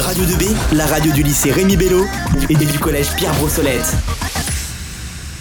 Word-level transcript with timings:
Radio 0.00 0.24
2B, 0.24 0.76
la 0.76 0.86
radio 0.86 1.12
du 1.12 1.22
lycée 1.22 1.52
Rémi 1.52 1.76
Bello 1.76 2.06
et 2.48 2.54
du 2.54 2.78
collège 2.78 3.14
Pierre 3.16 3.34
Brossolette. 3.34 3.94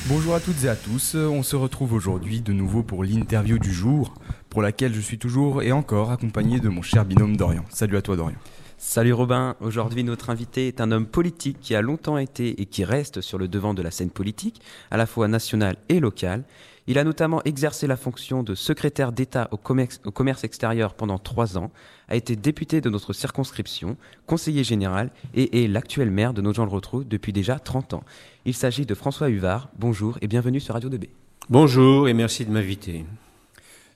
Bonjour 0.08 0.36
à 0.36 0.42
toutes 0.42 0.66
et 0.66 0.70
à 0.70 0.76
tous, 0.76 1.16
on 1.16 1.44
se 1.44 1.56
retrouve 1.56 1.94
aujourd'hui 1.94 2.42
de 2.42 2.52
nouveau 2.52 2.84
pour 2.84 3.06
l'interview 3.06 3.58
du 3.58 3.74
jour, 3.74 4.14
pour 4.50 4.62
laquelle 4.62 4.94
je 4.94 5.00
suis 5.00 5.18
toujours 5.18 5.64
et 5.64 5.72
encore 5.72 6.12
accompagné 6.12 6.60
de 6.60 6.68
mon 6.68 6.82
cher 6.82 7.06
binôme 7.06 7.38
Dorian. 7.38 7.64
Salut 7.70 7.96
à 7.96 8.02
toi 8.02 8.18
Dorian. 8.18 8.38
Salut 8.78 9.14
Robin, 9.14 9.56
aujourd'hui 9.62 10.04
notre 10.04 10.30
invité 10.30 10.68
est 10.68 10.82
un 10.82 10.92
homme 10.92 11.06
politique 11.06 11.60
qui 11.62 11.74
a 11.74 11.82
longtemps 11.82 12.18
été 12.18 12.62
et 12.62 12.66
qui 12.66 12.84
reste 12.84 13.22
sur 13.22 13.38
le 13.38 13.48
devant 13.48 13.74
de 13.74 13.82
la 13.82 13.92
scène 13.92 14.10
politique, 14.10 14.62
à 14.92 14.98
la 14.98 15.06
fois 15.06 15.30
nationale 15.30 15.78
et 15.88 16.02
locale. 16.02 16.44
Il 16.90 16.98
a 16.98 17.04
notamment 17.04 17.44
exercé 17.44 17.86
la 17.86 17.98
fonction 17.98 18.42
de 18.42 18.56
secrétaire 18.56 19.12
d'État 19.12 19.48
au 19.52 19.58
commerce, 19.58 20.44
extérieur 20.44 20.96
pendant 20.96 21.20
trois 21.20 21.56
ans, 21.56 21.70
a 22.08 22.16
été 22.16 22.36
député 22.36 22.82
de 22.82 22.90
notre 22.90 23.14
circonscription, 23.14 23.96
conseiller 24.26 24.64
général 24.64 25.12
et 25.36 25.64
est 25.64 25.68
l'actuel 25.68 26.10
maire 26.10 26.34
de 26.34 26.42
Nogent-le-Rotrou 26.42 27.04
depuis 27.04 27.32
déjà 27.32 27.60
30 27.60 27.94
ans. 27.94 28.04
Il 28.46 28.56
s'agit 28.56 28.88
de 28.88 28.96
François 28.96 29.30
Huvard. 29.30 29.70
Bonjour 29.78 30.18
et 30.22 30.28
bienvenue 30.28 30.60
sur 30.60 30.74
Radio 30.74 30.90
2B. 30.90 31.10
Bonjour 31.48 32.10
et 32.10 32.16
merci 32.16 32.44
de 32.44 32.50
m'inviter. 32.50 33.06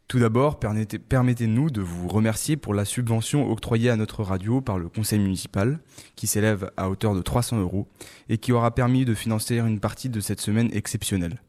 Tout 0.08 0.20
d'abord, 0.20 0.60
permettez-nous 0.60 1.72
de 1.72 1.82
vous 1.82 2.08
remercier 2.08 2.58
pour 2.58 2.76
la 2.76 2.86
subvention 2.86 3.52
octroyée 3.52 3.90
à 3.90 3.96
notre 3.96 4.22
radio 4.22 4.62
par 4.62 4.78
le 4.78 4.88
conseil 4.88 5.18
municipal, 5.18 5.80
qui 6.16 6.28
s'élève 6.28 6.70
à 6.78 6.92
hauteur 6.92 7.16
de 7.16 7.24
300 7.24 7.60
euros 7.60 7.88
et 8.30 8.38
qui 8.38 8.52
aura 8.52 8.70
permis 8.70 9.04
de 9.04 9.16
financer 9.16 9.58
une 9.58 9.80
partie 9.80 10.10
de 10.10 10.20
cette 10.20 10.42
semaine 10.42 10.70
exceptionnelle. 10.74 11.42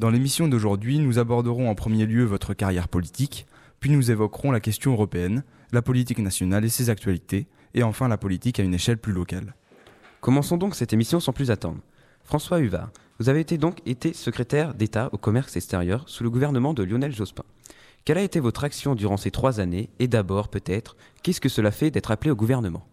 Dans 0.00 0.08
l'émission 0.08 0.48
d'aujourd'hui, 0.48 0.98
nous 0.98 1.18
aborderons 1.18 1.68
en 1.68 1.74
premier 1.74 2.06
lieu 2.06 2.24
votre 2.24 2.54
carrière 2.54 2.88
politique, 2.88 3.44
puis 3.80 3.90
nous 3.90 4.10
évoquerons 4.10 4.50
la 4.50 4.58
question 4.58 4.92
européenne, 4.92 5.44
la 5.72 5.82
politique 5.82 6.20
nationale 6.20 6.64
et 6.64 6.70
ses 6.70 6.88
actualités, 6.88 7.48
et 7.74 7.82
enfin 7.82 8.08
la 8.08 8.16
politique 8.16 8.58
à 8.58 8.62
une 8.62 8.72
échelle 8.72 8.96
plus 8.96 9.12
locale. 9.12 9.54
Commençons 10.22 10.56
donc 10.56 10.74
cette 10.74 10.94
émission 10.94 11.20
sans 11.20 11.34
plus 11.34 11.50
attendre. 11.50 11.82
François 12.24 12.60
Huvard, 12.60 12.88
vous 13.18 13.28
avez 13.28 13.40
été 13.40 13.58
donc 13.58 13.82
été 13.84 14.14
secrétaire 14.14 14.72
d'État 14.72 15.10
au 15.12 15.18
commerce 15.18 15.54
extérieur 15.56 16.08
sous 16.08 16.24
le 16.24 16.30
gouvernement 16.30 16.72
de 16.72 16.82
Lionel 16.82 17.14
Jospin. 17.14 17.44
Quelle 18.06 18.16
a 18.16 18.22
été 18.22 18.40
votre 18.40 18.64
action 18.64 18.94
durant 18.94 19.18
ces 19.18 19.30
trois 19.30 19.60
années 19.60 19.90
Et 19.98 20.08
d'abord, 20.08 20.48
peut-être, 20.48 20.96
qu'est-ce 21.22 21.42
que 21.42 21.50
cela 21.50 21.72
fait 21.72 21.90
d'être 21.90 22.10
appelé 22.10 22.30
au 22.30 22.36
gouvernement? 22.36 22.86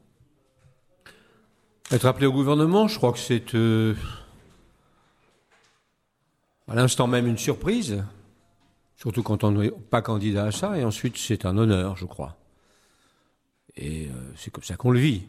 Être 1.89 2.05
appelé 2.05 2.27
au 2.27 2.33
gouvernement, 2.33 2.89
je 2.89 2.97
crois 2.97 3.13
que 3.13 3.19
c'est 3.19 3.55
euh, 3.55 3.95
à 6.67 6.75
l'instant 6.75 7.07
même 7.07 7.27
une 7.27 7.37
surprise, 7.37 8.03
surtout 8.97 9.23
quand 9.23 9.43
on 9.43 9.51
n'est 9.51 9.71
pas 9.71 10.01
candidat 10.01 10.45
à 10.45 10.51
ça, 10.51 10.77
et 10.77 10.83
ensuite 10.83 11.17
c'est 11.17 11.45
un 11.45 11.57
honneur, 11.57 11.95
je 11.95 12.05
crois. 12.05 12.37
Et 13.75 14.07
euh, 14.07 14.31
c'est 14.35 14.51
comme 14.51 14.63
ça 14.63 14.75
qu'on 14.75 14.91
le 14.91 14.99
vit. 14.99 15.21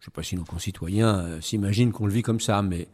Je 0.00 0.04
ne 0.04 0.04
sais 0.06 0.10
pas 0.12 0.22
si 0.22 0.36
nos 0.36 0.44
concitoyens 0.44 1.18
euh, 1.18 1.40
s'imaginent 1.40 1.92
qu'on 1.92 2.06
le 2.06 2.12
vit 2.12 2.22
comme 2.22 2.40
ça, 2.40 2.62
mais 2.62 2.88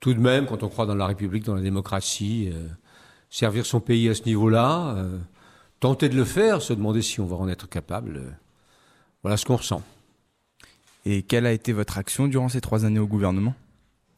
tout 0.00 0.12
de 0.14 0.20
même, 0.20 0.46
quand 0.46 0.62
on 0.62 0.68
croit 0.68 0.86
dans 0.86 0.94
la 0.94 1.06
République, 1.06 1.44
dans 1.44 1.54
la 1.54 1.62
démocratie, 1.62 2.50
euh, 2.52 2.68
servir 3.30 3.64
son 3.64 3.80
pays 3.80 4.08
à 4.08 4.14
ce 4.14 4.24
niveau-là, 4.24 4.96
tenter 5.80 6.10
de 6.10 6.16
le 6.16 6.24
faire, 6.24 6.60
se 6.60 6.74
demander 6.74 7.00
si 7.00 7.18
on 7.18 7.24
va 7.24 7.36
en 7.36 7.48
être 7.48 7.66
capable, 7.66 8.36
voilà 9.22 9.38
ce 9.38 9.46
qu'on 9.46 9.56
ressent. 9.56 9.82
Et 11.06 11.22
quelle 11.22 11.46
a 11.46 11.52
été 11.52 11.72
votre 11.72 11.96
action 11.96 12.28
durant 12.28 12.50
ces 12.50 12.60
trois 12.60 12.84
années 12.84 12.98
au 12.98 13.06
gouvernement? 13.06 13.54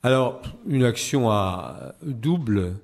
Alors, 0.04 0.42
une 0.66 0.84
action 0.84 1.30
à 1.30 1.94
double. 2.02 2.76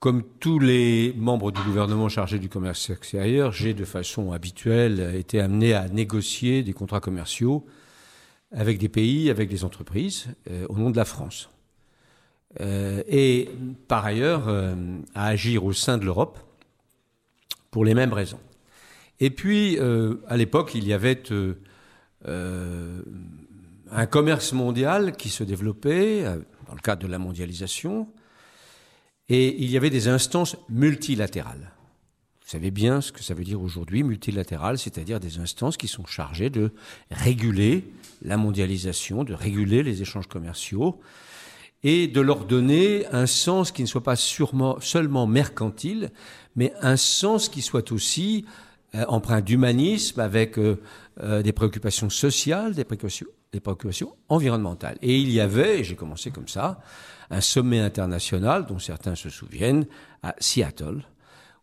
Comme 0.00 0.22
tous 0.40 0.58
les 0.58 1.12
membres 1.14 1.52
du 1.52 1.60
gouvernement 1.60 2.08
chargés 2.08 2.38
du 2.38 2.48
commerce 2.48 2.88
extérieur, 2.88 3.52
j'ai 3.52 3.74
de 3.74 3.84
façon 3.84 4.32
habituelle 4.32 5.14
été 5.14 5.40
amené 5.40 5.74
à 5.74 5.90
négocier 5.90 6.62
des 6.62 6.72
contrats 6.72 7.00
commerciaux 7.00 7.66
avec 8.50 8.78
des 8.78 8.88
pays, 8.88 9.28
avec 9.28 9.50
des 9.50 9.62
entreprises, 9.62 10.28
euh, 10.50 10.64
au 10.70 10.78
nom 10.78 10.88
de 10.88 10.96
la 10.96 11.04
France. 11.04 11.50
Euh, 12.62 13.02
et 13.08 13.50
par 13.86 14.06
ailleurs, 14.06 14.48
euh, 14.48 14.74
à 15.14 15.26
agir 15.26 15.66
au 15.66 15.74
sein 15.74 15.98
de 15.98 16.06
l'Europe 16.06 16.38
pour 17.70 17.84
les 17.84 17.92
mêmes 17.92 18.14
raisons. 18.14 18.40
Et 19.20 19.28
puis, 19.28 19.78
à 20.28 20.36
l'époque, 20.38 20.74
il 20.74 20.86
y 20.86 20.94
avait 20.94 21.20
un 23.92 24.06
commerce 24.06 24.52
mondial 24.52 25.16
qui 25.16 25.28
se 25.28 25.44
développait 25.44 26.24
euh, 26.24 26.38
dans 26.66 26.74
le 26.74 26.80
cadre 26.80 27.02
de 27.02 27.08
la 27.08 27.18
mondialisation, 27.18 28.08
et 29.28 29.62
il 29.62 29.70
y 29.70 29.76
avait 29.76 29.90
des 29.90 30.08
instances 30.08 30.56
multilatérales. 30.68 31.72
Vous 32.42 32.52
savez 32.52 32.70
bien 32.70 33.02
ce 33.02 33.12
que 33.12 33.22
ça 33.22 33.34
veut 33.34 33.44
dire 33.44 33.60
aujourd'hui, 33.60 34.02
multilatéral, 34.02 34.78
c'est-à-dire 34.78 35.20
des 35.20 35.38
instances 35.38 35.76
qui 35.76 35.86
sont 35.86 36.06
chargées 36.06 36.48
de 36.48 36.72
réguler 37.10 37.84
la 38.22 38.38
mondialisation, 38.38 39.22
de 39.22 39.34
réguler 39.34 39.82
les 39.82 40.00
échanges 40.00 40.28
commerciaux 40.28 40.98
et 41.82 42.08
de 42.08 42.20
leur 42.20 42.46
donner 42.46 43.06
un 43.12 43.26
sens 43.26 43.70
qui 43.70 43.82
ne 43.82 43.86
soit 43.86 44.02
pas 44.02 44.16
sûrement, 44.16 44.80
seulement 44.80 45.26
mercantile, 45.26 46.10
mais 46.56 46.72
un 46.80 46.96
sens 46.96 47.50
qui 47.50 47.60
soit 47.60 47.92
aussi 47.92 48.46
euh, 48.94 49.04
empreint 49.08 49.42
d'humanisme 49.42 50.20
avec 50.20 50.58
euh, 50.58 50.76
des 51.42 51.52
préoccupations 51.52 52.08
sociales, 52.08 52.74
des 52.74 52.84
préoccupations 52.84 53.26
des 53.52 53.60
préoccupations 53.60 54.14
environnementales. 54.28 54.98
Et 55.02 55.18
il 55.18 55.30
y 55.30 55.40
avait, 55.40 55.84
j'ai 55.84 55.96
commencé 55.96 56.30
comme 56.30 56.48
ça, 56.48 56.80
un 57.30 57.40
sommet 57.40 57.80
international 57.80 58.66
dont 58.66 58.78
certains 58.78 59.14
se 59.14 59.30
souviennent, 59.30 59.86
à 60.22 60.34
Seattle, 60.38 61.02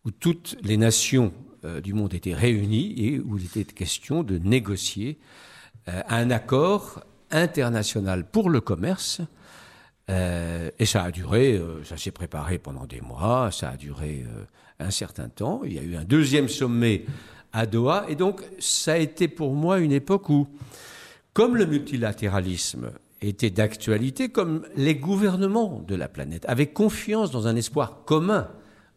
où 0.06 0.12
toutes 0.12 0.56
les 0.62 0.78
nations 0.78 1.34
euh, 1.64 1.82
du 1.82 1.94
monde 1.94 2.14
étaient 2.14 2.34
réunies 2.34 2.94
et 2.98 3.20
où 3.20 3.38
il 3.38 3.46
était 3.46 3.64
question 3.64 4.24
de 4.24 4.38
négocier 4.38 5.20
euh, 5.88 6.02
un 6.08 6.32
accord 6.32 7.04
international 7.32 8.30
pour 8.30 8.50
le 8.50 8.62
commerce. 8.62 9.22
Euh, 10.10 10.70
et 10.78 10.86
ça 10.86 11.04
a 11.04 11.12
duré, 11.12 11.60
ça 11.84 11.98
s'est 11.98 12.12
préparé 12.12 12.60
pendant 12.60 12.86
des 12.86 13.02
mois, 13.02 13.52
ça 13.52 13.70
a 13.70 13.78
duré 13.78 14.24
un 14.80 14.92
certain 14.92 15.30
temps. 15.30 15.62
Il 15.66 15.74
y 15.74 15.80
a 15.80 15.82
eu 15.82 15.96
un 15.96 16.04
deuxième 16.04 16.48
sommet 16.48 17.06
à 17.52 17.66
Doha, 17.66 18.06
et 18.10 18.16
donc 18.16 18.44
ça 18.60 18.94
a 18.94 18.98
été 18.98 19.28
pour 19.28 19.54
moi 19.54 19.80
une 19.80 19.92
époque 19.92 20.30
où 20.30 20.48
comme 21.36 21.58
le 21.58 21.66
multilatéralisme 21.66 22.92
était 23.22 23.50
d'actualité, 23.50 24.30
comme 24.30 24.66
les 24.78 24.96
gouvernements 24.96 25.84
de 25.86 25.94
la 25.94 26.08
planète 26.08 26.46
avaient 26.48 26.68
confiance 26.68 27.30
dans 27.30 27.46
un 27.48 27.58
espoir 27.58 28.06
commun 28.06 28.48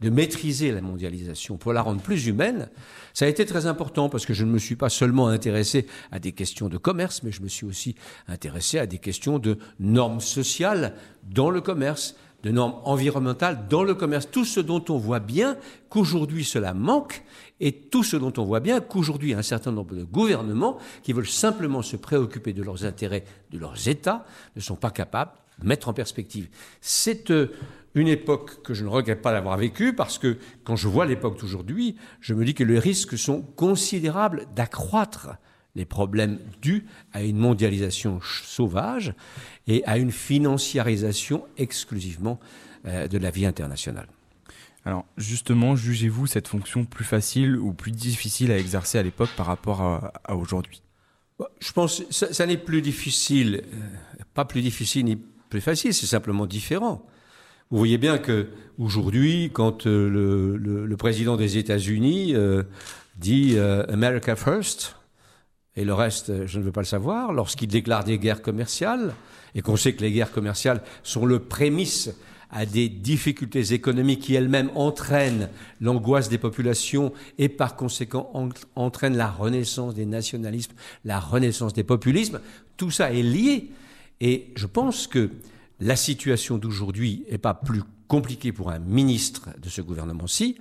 de 0.00 0.08
maîtriser 0.08 0.70
la 0.70 0.80
mondialisation 0.80 1.56
pour 1.56 1.72
la 1.72 1.82
rendre 1.82 2.00
plus 2.00 2.28
humaine, 2.28 2.68
ça 3.12 3.24
a 3.24 3.28
été 3.28 3.44
très 3.44 3.66
important 3.66 4.08
parce 4.08 4.24
que 4.24 4.34
je 4.34 4.44
ne 4.44 4.52
me 4.52 4.58
suis 4.58 4.76
pas 4.76 4.88
seulement 4.88 5.26
intéressé 5.26 5.88
à 6.12 6.20
des 6.20 6.30
questions 6.30 6.68
de 6.68 6.78
commerce, 6.78 7.24
mais 7.24 7.32
je 7.32 7.42
me 7.42 7.48
suis 7.48 7.66
aussi 7.66 7.96
intéressé 8.28 8.78
à 8.78 8.86
des 8.86 8.98
questions 8.98 9.40
de 9.40 9.58
normes 9.80 10.20
sociales 10.20 10.94
dans 11.28 11.50
le 11.50 11.60
commerce, 11.60 12.14
de 12.42 12.50
normes 12.50 12.76
environnementales 12.84 13.66
dans 13.68 13.82
le 13.82 13.94
commerce. 13.94 14.30
Tout 14.30 14.44
ce 14.44 14.60
dont 14.60 14.84
on 14.88 14.96
voit 14.96 15.20
bien 15.20 15.56
qu'aujourd'hui 15.88 16.44
cela 16.44 16.74
manque 16.74 17.24
et 17.60 17.72
tout 17.72 18.04
ce 18.04 18.16
dont 18.16 18.32
on 18.36 18.44
voit 18.44 18.60
bien 18.60 18.80
qu'aujourd'hui 18.80 19.34
un 19.34 19.42
certain 19.42 19.72
nombre 19.72 19.94
de 19.94 20.04
gouvernements 20.04 20.78
qui 21.02 21.12
veulent 21.12 21.26
simplement 21.26 21.82
se 21.82 21.96
préoccuper 21.96 22.52
de 22.52 22.62
leurs 22.62 22.84
intérêts, 22.84 23.24
de 23.50 23.58
leurs 23.58 23.88
États, 23.88 24.24
ne 24.54 24.60
sont 24.60 24.76
pas 24.76 24.90
capables 24.90 25.32
de 25.60 25.66
mettre 25.66 25.88
en 25.88 25.92
perspective. 25.92 26.48
C'est 26.80 27.30
euh, 27.30 27.48
une 27.94 28.08
époque 28.08 28.62
que 28.62 28.74
je 28.74 28.84
ne 28.84 28.88
regrette 28.88 29.22
pas 29.22 29.32
d'avoir 29.32 29.56
vécue 29.56 29.94
parce 29.94 30.18
que 30.18 30.38
quand 30.62 30.76
je 30.76 30.86
vois 30.86 31.06
l'époque 31.06 31.40
d'aujourd'hui, 31.40 31.96
je 32.20 32.34
me 32.34 32.44
dis 32.44 32.54
que 32.54 32.64
les 32.64 32.78
risques 32.78 33.18
sont 33.18 33.42
considérables 33.42 34.46
d'accroître 34.54 35.30
les 35.78 35.86
problèmes 35.86 36.38
dus 36.60 36.84
à 37.12 37.22
une 37.22 37.38
mondialisation 37.38 38.20
sauvage 38.22 39.14
et 39.66 39.82
à 39.86 39.96
une 39.96 40.10
financiarisation 40.10 41.44
exclusivement 41.56 42.38
euh, 42.84 43.08
de 43.08 43.16
la 43.16 43.30
vie 43.30 43.46
internationale. 43.46 44.08
Alors 44.84 45.06
justement, 45.16 45.76
jugez-vous 45.76 46.26
cette 46.26 46.48
fonction 46.48 46.84
plus 46.84 47.04
facile 47.04 47.56
ou 47.56 47.72
plus 47.72 47.92
difficile 47.92 48.50
à 48.50 48.58
exercer 48.58 48.98
à 48.98 49.02
l'époque 49.02 49.30
par 49.36 49.46
rapport 49.46 49.80
à, 49.82 50.34
aujourd'hui? 50.34 50.82
Bah, 51.38 51.48
Je 51.60 51.72
pense 51.72 52.00
que 52.00 52.12
ça, 52.12 52.46
n'est 52.46 52.58
plus 52.58 52.82
difficile, 52.82 53.62
euh, 53.72 54.22
pas 54.34 54.44
plus 54.44 54.62
difficile 54.62 55.04
ni 55.04 55.16
plus 55.48 55.60
facile, 55.60 55.94
c'est 55.94 56.06
simplement 56.06 56.46
différent. 56.46 57.06
Vous 57.70 57.78
voyez 57.78 57.98
bien 57.98 58.18
que 58.18 58.48
aujourd'hui, 58.78 59.50
quand 59.52 59.86
euh, 59.86 60.08
le, 60.56 60.96
président 60.96 61.36
des 61.36 61.56
États-Unis 61.56 62.34
dit 63.16 63.58
America 63.58 64.36
First, 64.36 64.98
et 65.78 65.84
le 65.84 65.94
reste, 65.94 66.44
je 66.46 66.58
ne 66.58 66.64
veux 66.64 66.72
pas 66.72 66.80
le 66.80 66.86
savoir, 66.86 67.32
lorsqu'il 67.32 67.68
déclare 67.68 68.02
des 68.02 68.18
guerres 68.18 68.42
commerciales, 68.42 69.14
et 69.54 69.62
qu'on 69.62 69.76
sait 69.76 69.92
que 69.92 70.02
les 70.02 70.10
guerres 70.10 70.32
commerciales 70.32 70.82
sont 71.04 71.24
le 71.24 71.38
prémisse 71.38 72.10
à 72.50 72.66
des 72.66 72.88
difficultés 72.88 73.72
économiques 73.72 74.22
qui 74.22 74.34
elles-mêmes 74.34 74.72
entraînent 74.74 75.48
l'angoisse 75.80 76.28
des 76.28 76.38
populations 76.38 77.12
et 77.38 77.48
par 77.48 77.76
conséquent 77.76 78.28
entraînent 78.74 79.16
la 79.16 79.30
renaissance 79.30 79.94
des 79.94 80.04
nationalismes, 80.04 80.72
la 81.04 81.20
renaissance 81.20 81.74
des 81.74 81.84
populismes, 81.84 82.40
tout 82.76 82.90
ça 82.90 83.12
est 83.12 83.22
lié. 83.22 83.70
Et 84.20 84.52
je 84.56 84.66
pense 84.66 85.06
que 85.06 85.30
la 85.78 85.94
situation 85.94 86.58
d'aujourd'hui 86.58 87.24
n'est 87.30 87.38
pas 87.38 87.54
plus 87.54 87.82
compliquée 88.08 88.50
pour 88.50 88.72
un 88.72 88.80
ministre 88.80 89.50
de 89.62 89.68
ce 89.68 89.80
gouvernement-ci, 89.80 90.56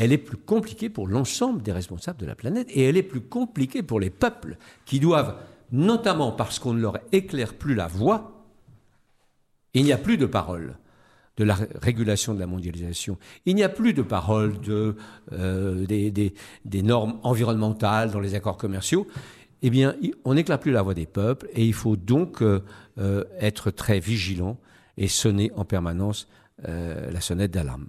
elle 0.00 0.12
est 0.12 0.18
plus 0.18 0.38
compliquée 0.38 0.88
pour 0.88 1.06
l'ensemble 1.06 1.62
des 1.62 1.72
responsables 1.72 2.18
de 2.18 2.26
la 2.26 2.34
planète 2.34 2.68
et 2.70 2.84
elle 2.84 2.96
est 2.96 3.02
plus 3.02 3.20
compliquée 3.20 3.82
pour 3.82 4.00
les 4.00 4.08
peuples 4.08 4.56
qui 4.86 4.98
doivent 4.98 5.36
notamment 5.72 6.32
parce 6.32 6.58
qu'on 6.58 6.72
ne 6.72 6.80
leur 6.80 6.98
éclaire 7.12 7.54
plus 7.54 7.74
la 7.74 7.86
voie, 7.86 8.46
il 9.74 9.84
n'y 9.84 9.92
a 9.92 9.98
plus 9.98 10.16
de 10.16 10.26
parole 10.26 10.78
de 11.36 11.44
la 11.44 11.56
régulation 11.80 12.34
de 12.34 12.40
la 12.40 12.46
mondialisation. 12.46 13.18
Il 13.44 13.54
n'y 13.54 13.62
a 13.62 13.68
plus 13.68 13.92
de 13.92 14.02
parole 14.02 14.54
euh, 14.68 15.86
des, 15.86 16.82
normes 16.82 17.20
environnementales 17.22 18.10
dans 18.10 18.20
les 18.20 18.34
accords 18.34 18.56
commerciaux. 18.56 19.06
Eh 19.62 19.68
bien, 19.68 19.94
on 20.24 20.34
n'éclaire 20.34 20.58
plus 20.58 20.72
la 20.72 20.80
voix 20.80 20.94
des 20.94 21.06
peuples 21.06 21.46
et 21.52 21.64
il 21.64 21.74
faut 21.74 21.96
donc 21.96 22.42
euh, 22.42 22.64
euh, 22.98 23.24
être 23.38 23.70
très 23.70 24.00
vigilant 24.00 24.58
et 24.96 25.08
sonner 25.08 25.52
en 25.56 25.64
permanence 25.64 26.26
la 26.62 27.22
sonnette 27.22 27.52
d'alarme. 27.52 27.86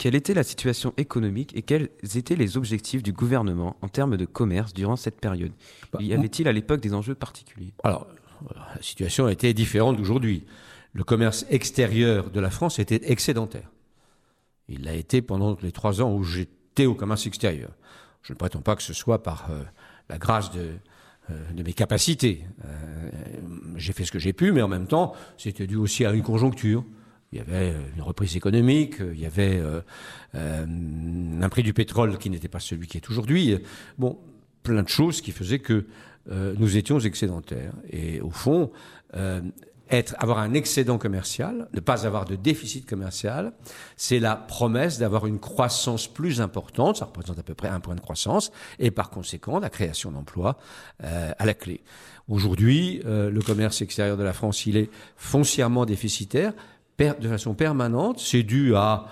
Quelle 0.00 0.14
était 0.14 0.32
la 0.32 0.44
situation 0.44 0.94
économique 0.96 1.54
et 1.54 1.60
quels 1.60 1.90
étaient 2.14 2.34
les 2.34 2.56
objectifs 2.56 3.02
du 3.02 3.12
gouvernement 3.12 3.76
en 3.82 3.88
termes 3.88 4.16
de 4.16 4.24
commerce 4.24 4.72
durant 4.72 4.96
cette 4.96 5.20
période? 5.20 5.52
Bah, 5.92 5.98
Y 6.00 6.14
avait-il 6.14 6.48
à 6.48 6.52
l'époque 6.52 6.80
des 6.80 6.94
enjeux 6.94 7.14
particuliers? 7.14 7.74
Alors, 7.84 8.06
la 8.54 8.80
situation 8.80 9.28
était 9.28 9.52
différente 9.52 9.98
d'aujourd'hui 9.98 10.46
le 10.94 11.04
commerce 11.04 11.44
extérieur 11.50 12.30
de 12.30 12.40
la 12.40 12.48
France 12.48 12.78
était 12.78 13.12
excédentaire. 13.12 13.70
Il 14.70 14.84
l'a 14.84 14.94
été 14.94 15.20
pendant 15.20 15.58
les 15.60 15.70
trois 15.70 16.00
ans 16.00 16.14
où 16.14 16.24
j'étais 16.24 16.86
au 16.86 16.94
commerce 16.94 17.26
extérieur. 17.26 17.70
Je 18.22 18.32
ne 18.32 18.38
prétends 18.38 18.62
pas 18.62 18.76
que 18.76 18.82
ce 18.82 18.94
soit 18.94 19.22
par 19.22 19.50
euh, 19.50 19.62
la 20.08 20.16
grâce 20.16 20.50
de, 20.50 20.70
euh, 21.28 21.62
mes 21.62 21.74
capacités. 21.74 22.46
Euh, 22.64 23.10
j'ai 23.76 23.92
fait 23.92 24.06
ce 24.06 24.12
que 24.12 24.18
j'ai 24.18 24.32
pu, 24.32 24.50
mais 24.50 24.62
en 24.62 24.68
même 24.68 24.86
temps, 24.86 25.12
c'était 25.36 25.66
dû 25.66 25.76
aussi 25.76 26.06
à 26.06 26.12
une 26.12 26.22
conjoncture. 26.22 26.84
Il 27.32 27.38
y 27.38 27.40
avait 27.40 27.74
une 27.96 28.02
reprise 28.02 28.36
économique, 28.36 28.96
il 28.98 29.20
y 29.20 29.26
avait 29.26 29.62
un 30.34 31.48
prix 31.48 31.62
du 31.62 31.72
pétrole 31.72 32.18
qui 32.18 32.28
n'était 32.28 32.48
pas 32.48 32.58
celui 32.58 32.88
qui 32.88 32.96
est 32.96 33.08
aujourd'hui. 33.08 33.56
Bon, 33.98 34.18
plein 34.64 34.82
de 34.82 34.88
choses 34.88 35.20
qui 35.20 35.30
faisaient 35.30 35.60
que 35.60 35.86
nous 36.28 36.76
étions 36.76 36.98
excédentaires. 36.98 37.72
Et 37.88 38.20
au 38.20 38.30
fond, 38.30 38.72
être, 39.90 40.14
avoir 40.18 40.38
un 40.38 40.54
excédent 40.54 40.98
commercial, 40.98 41.68
ne 41.72 41.80
pas 41.80 42.06
avoir 42.06 42.24
de 42.24 42.36
déficit 42.36 42.86
commercial, 42.86 43.52
c'est 43.96 44.20
la 44.20 44.36
promesse 44.36 44.98
d'avoir 44.98 45.26
une 45.26 45.38
croissance 45.38 46.06
plus 46.06 46.40
importante, 46.40 46.96
ça 46.96 47.06
représente 47.06 47.38
à 47.38 47.42
peu 47.42 47.54
près 47.54 47.68
un 47.68 47.80
point 47.80 47.94
de 47.94 48.00
croissance, 48.00 48.52
et 48.78 48.90
par 48.90 49.10
conséquent 49.10 49.58
la 49.58 49.70
création 49.70 50.12
d'emplois 50.12 50.58
euh, 51.02 51.32
à 51.38 51.46
la 51.46 51.54
clé. 51.54 51.82
Aujourd'hui, 52.28 53.02
euh, 53.04 53.30
le 53.30 53.40
commerce 53.40 53.82
extérieur 53.82 54.16
de 54.16 54.22
la 54.22 54.32
France, 54.32 54.66
il 54.66 54.76
est 54.76 54.90
foncièrement 55.16 55.84
déficitaire, 55.84 56.52
de 57.00 57.28
façon 57.28 57.54
permanente, 57.54 58.20
c'est 58.20 58.42
dû 58.42 58.74
à 58.76 59.06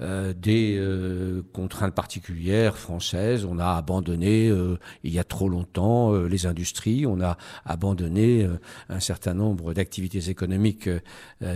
euh, 0.00 0.34
des 0.34 0.76
euh, 0.78 1.42
contraintes 1.52 1.94
particulières 1.94 2.76
françaises. 2.76 3.46
On 3.46 3.58
a 3.58 3.76
abandonné 3.76 4.48
euh, 4.48 4.78
il 5.04 5.12
y 5.12 5.18
a 5.18 5.24
trop 5.24 5.48
longtemps 5.48 6.14
les 6.14 6.44
industries, 6.44 7.06
on 7.06 7.20
a 7.22 7.38
abandonné 7.64 8.46
un 8.88 9.00
certain 9.00 9.32
nombre 9.32 9.72
d'activités 9.72 10.28
économiques 10.28 10.88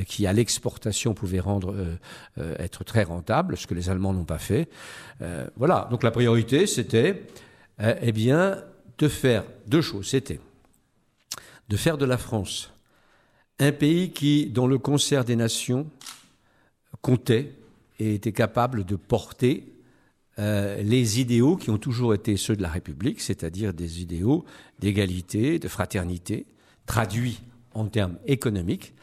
qui 0.07 0.27
à 0.27 0.33
l'exportation 0.33 1.13
pouvaient 1.13 1.41
rendre 1.41 1.75
être 2.59 2.85
très 2.85 3.03
rentables, 3.03 3.57
ce 3.57 3.67
que 3.67 3.75
les 3.75 3.91
Allemands 3.91 4.13
n'ont 4.13 4.25
pas 4.25 4.39
fait. 4.39 4.69
voilà. 5.57 5.89
Donc 5.91 6.03
la 6.03 6.11
priorité, 6.11 6.67
c'était 6.67 7.27
eh 7.81 8.13
bien 8.13 8.63
de 8.99 9.09
faire 9.09 9.45
deux 9.67 9.83
choses. 9.83 10.09
C'était 10.09 10.41
de 11.69 11.77
faire 11.77 11.99
de 11.99 12.05
la 12.05 12.19
France 12.19 12.74
un 13.59 13.73
pays 13.73 14.11
qui, 14.11 14.47
dans 14.47 14.67
le 14.67 14.79
concert 14.79 15.25
des 15.25 15.37
nations, 15.37 15.87
comptait 17.03 17.53
et 17.99 18.15
était 18.15 18.33
capable 18.33 18.85
de 18.85 18.97
porter 18.97 19.75
euh, 20.39 20.83
les 20.83 21.21
idéaux 21.21 21.57
qui 21.57 21.71
ont 21.71 21.79
toujours 21.79 22.15
été 22.15 22.37
ceux 22.37 22.57
de 22.57 22.63
la 22.63 22.69
République, 22.69 23.21
c'est-à-dire 23.21 23.73
des 23.73 24.03
idéaux 24.03 24.45
d'égalité, 24.81 25.59
de 25.59 25.69
fraternité, 25.69 26.47
traduits 26.87 27.41
en 27.73 27.87
termes 27.87 28.19
économiques. 28.27 28.95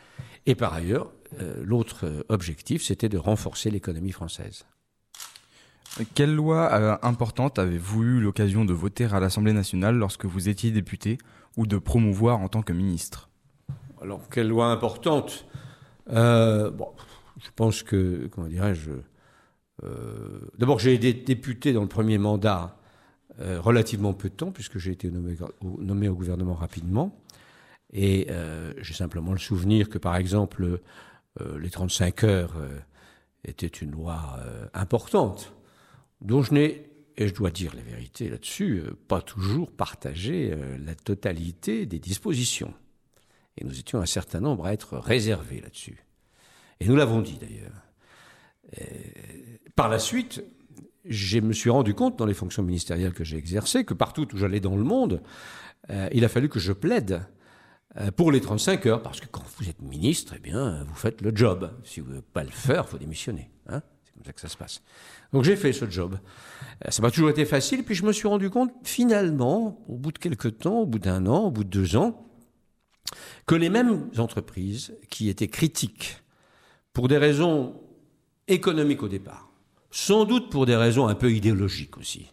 Et 0.45 0.55
par 0.55 0.73
ailleurs, 0.73 1.11
euh, 1.39 1.63
l'autre 1.63 2.25
objectif, 2.27 2.83
c'était 2.83 3.07
de 3.07 3.17
renforcer 3.17 3.69
l'économie 3.69 4.11
française. 4.11 4.65
Quelle 6.15 6.33
loi 6.33 6.69
euh, 6.73 6.97
importante 7.01 7.59
avez-vous 7.59 8.03
eu 8.03 8.19
l'occasion 8.19 8.65
de 8.65 8.73
voter 8.73 9.05
à 9.05 9.19
l'Assemblée 9.19 9.53
nationale 9.53 9.95
lorsque 9.95 10.25
vous 10.25 10.49
étiez 10.49 10.71
député 10.71 11.17
ou 11.57 11.65
de 11.67 11.77
promouvoir 11.77 12.39
en 12.39 12.47
tant 12.47 12.61
que 12.61 12.73
ministre? 12.73 13.30
Alors, 14.01 14.27
quelle 14.29 14.47
loi 14.47 14.67
importante? 14.71 15.45
Bon, 16.07 16.93
je 17.39 17.49
pense 17.55 17.83
que, 17.83 18.27
comment 18.31 18.47
dirais-je, 18.47 18.91
euh, 19.83 20.39
d'abord 20.57 20.79
j'ai 20.79 20.93
été 20.93 21.13
député 21.13 21.73
dans 21.73 21.81
le 21.81 21.87
premier 21.87 22.17
mandat 22.17 22.77
euh, 23.39 23.59
relativement 23.59 24.13
peu 24.13 24.29
de 24.29 24.35
temps, 24.35 24.51
puisque 24.51 24.77
j'ai 24.77 24.91
été 24.91 25.09
nommé, 25.09 26.07
au 26.07 26.15
gouvernement 26.15 26.53
rapidement. 26.53 27.17
Et 27.93 28.27
euh, 28.29 28.73
j'ai 28.77 28.93
simplement 28.93 29.31
le 29.31 29.39
souvenir 29.39 29.89
que, 29.89 29.97
par 29.97 30.15
exemple, 30.15 30.79
les 31.59 31.69
35 31.69 32.25
heures 32.25 32.57
étaient 33.45 33.67
une 33.67 33.91
loi 33.91 34.37
importante, 34.73 35.53
dont 36.19 36.41
je 36.41 36.53
n'ai, 36.53 36.89
et 37.15 37.29
je 37.29 37.33
dois 37.33 37.51
dire 37.51 37.73
la 37.73 37.81
vérité 37.81 38.29
là-dessus, 38.29 38.83
pas 39.07 39.21
toujours 39.21 39.71
partagé 39.71 40.53
la 40.77 40.93
totalité 40.93 41.85
des 41.85 41.99
dispositions. 41.99 42.73
Et 43.61 43.63
nous 43.63 43.79
étions 43.79 44.01
un 44.01 44.05
certain 44.05 44.39
nombre 44.39 44.65
à 44.65 44.73
être 44.73 44.97
réservés 44.97 45.61
là-dessus. 45.61 46.03
Et 46.79 46.87
nous 46.87 46.95
l'avons 46.95 47.21
dit 47.21 47.37
d'ailleurs. 47.39 47.85
Par 49.75 49.87
la 49.87 49.99
suite, 49.99 50.43
je 51.05 51.39
me 51.39 51.53
suis 51.53 51.69
rendu 51.69 51.93
compte 51.93 52.17
dans 52.17 52.25
les 52.25 52.33
fonctions 52.33 52.63
ministérielles 52.63 53.13
que 53.13 53.23
j'ai 53.23 53.37
exercées 53.37 53.83
que 53.83 53.93
partout 53.93 54.27
où 54.33 54.37
j'allais 54.37 54.59
dans 54.59 54.75
le 54.75 54.83
monde, 54.83 55.21
euh, 55.89 56.07
il 56.11 56.23
a 56.25 56.29
fallu 56.29 56.49
que 56.49 56.59
je 56.59 56.73
plaide 56.73 57.25
euh, 57.99 58.11
pour 58.11 58.31
les 58.31 58.39
35 58.39 58.85
heures, 58.85 59.01
parce 59.01 59.19
que 59.19 59.27
quand 59.27 59.43
vous 59.57 59.69
êtes 59.69 59.81
ministre, 59.81 60.33
eh 60.37 60.39
bien, 60.39 60.83
vous 60.83 60.95
faites 60.95 61.21
le 61.21 61.35
job. 61.35 61.71
Si 61.83 61.99
vous 61.99 62.07
ne 62.07 62.19
pouvez 62.19 62.27
pas 62.33 62.43
le 62.43 62.51
faire, 62.51 62.85
il 62.87 62.91
faut 62.91 62.97
démissionner. 62.97 63.49
Hein 63.67 63.81
C'est 64.03 64.13
comme 64.13 64.25
ça 64.25 64.33
que 64.33 64.41
ça 64.41 64.47
se 64.47 64.57
passe. 64.57 64.81
Donc 65.33 65.43
j'ai 65.43 65.55
fait 65.55 65.73
ce 65.73 65.89
job. 65.89 66.17
Euh, 66.85 66.91
ça 66.91 67.01
m'a 67.01 67.11
toujours 67.11 67.29
été 67.29 67.45
facile, 67.45 67.83
puis 67.83 67.95
je 67.95 68.05
me 68.05 68.13
suis 68.13 68.27
rendu 68.27 68.49
compte, 68.49 68.71
finalement, 68.83 69.83
au 69.87 69.97
bout 69.97 70.11
de 70.11 70.19
quelques 70.19 70.59
temps, 70.59 70.81
au 70.81 70.85
bout 70.85 70.99
d'un 70.99 71.25
an, 71.25 71.45
au 71.45 71.51
bout 71.51 71.63
de 71.63 71.69
deux 71.69 71.95
ans, 71.95 72.30
que 73.45 73.55
les 73.55 73.69
mêmes 73.69 74.09
entreprises 74.17 74.93
qui 75.09 75.29
étaient 75.29 75.47
critiques 75.47 76.21
pour 76.93 77.07
des 77.07 77.17
raisons 77.17 77.79
économiques 78.47 79.03
au 79.03 79.07
départ, 79.07 79.49
sans 79.91 80.25
doute 80.25 80.49
pour 80.49 80.65
des 80.65 80.75
raisons 80.75 81.07
un 81.07 81.15
peu 81.15 81.31
idéologiques 81.31 81.97
aussi, 81.97 82.31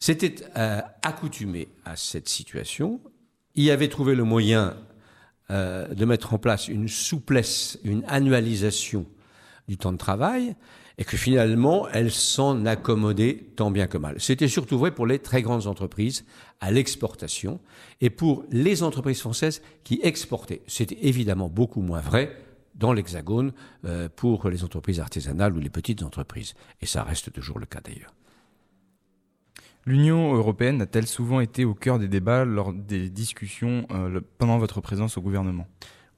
s'était 0.00 0.34
euh, 0.56 0.80
accoutumé 1.02 1.68
à 1.84 1.96
cette 1.96 2.28
situation, 2.28 3.00
y 3.54 3.70
avait 3.70 3.88
trouvé 3.88 4.14
le 4.14 4.24
moyen 4.24 4.76
euh, 5.50 5.86
de 5.88 6.04
mettre 6.04 6.34
en 6.34 6.38
place 6.38 6.68
une 6.68 6.88
souplesse, 6.88 7.78
une 7.84 8.02
annualisation 8.08 9.06
du 9.68 9.76
temps 9.76 9.92
de 9.92 9.98
travail, 9.98 10.56
et 10.98 11.04
que 11.04 11.16
finalement, 11.16 11.88
elle 11.88 12.10
s'en 12.10 12.66
accommodait 12.66 13.46
tant 13.56 13.70
bien 13.70 13.86
que 13.86 13.98
mal. 13.98 14.16
C'était 14.18 14.48
surtout 14.48 14.78
vrai 14.78 14.92
pour 14.92 15.06
les 15.06 15.18
très 15.18 15.42
grandes 15.42 15.66
entreprises 15.66 16.24
à 16.60 16.70
l'exportation 16.70 17.60
et 18.00 18.10
pour 18.10 18.44
les 18.50 18.82
entreprises 18.82 19.20
françaises 19.20 19.62
qui 19.84 20.00
exportaient. 20.02 20.62
C'était 20.66 20.98
évidemment 21.02 21.48
beaucoup 21.48 21.80
moins 21.80 22.00
vrai 22.00 22.36
dans 22.74 22.92
l'Hexagone 22.92 23.52
euh, 23.84 24.08
pour 24.14 24.48
les 24.48 24.64
entreprises 24.64 25.00
artisanales 25.00 25.56
ou 25.56 25.60
les 25.60 25.70
petites 25.70 26.02
entreprises. 26.02 26.54
Et 26.80 26.86
ça 26.86 27.02
reste 27.02 27.32
toujours 27.32 27.58
le 27.58 27.66
cas 27.66 27.80
d'ailleurs. 27.82 28.14
L'Union 29.84 30.34
européenne 30.34 30.80
a-t-elle 30.80 31.08
souvent 31.08 31.40
été 31.40 31.64
au 31.64 31.74
cœur 31.74 31.98
des 31.98 32.06
débats 32.06 32.44
lors 32.44 32.72
des 32.72 33.10
discussions 33.10 33.86
euh, 33.90 34.20
pendant 34.38 34.58
votre 34.58 34.80
présence 34.80 35.18
au 35.18 35.20
gouvernement? 35.20 35.66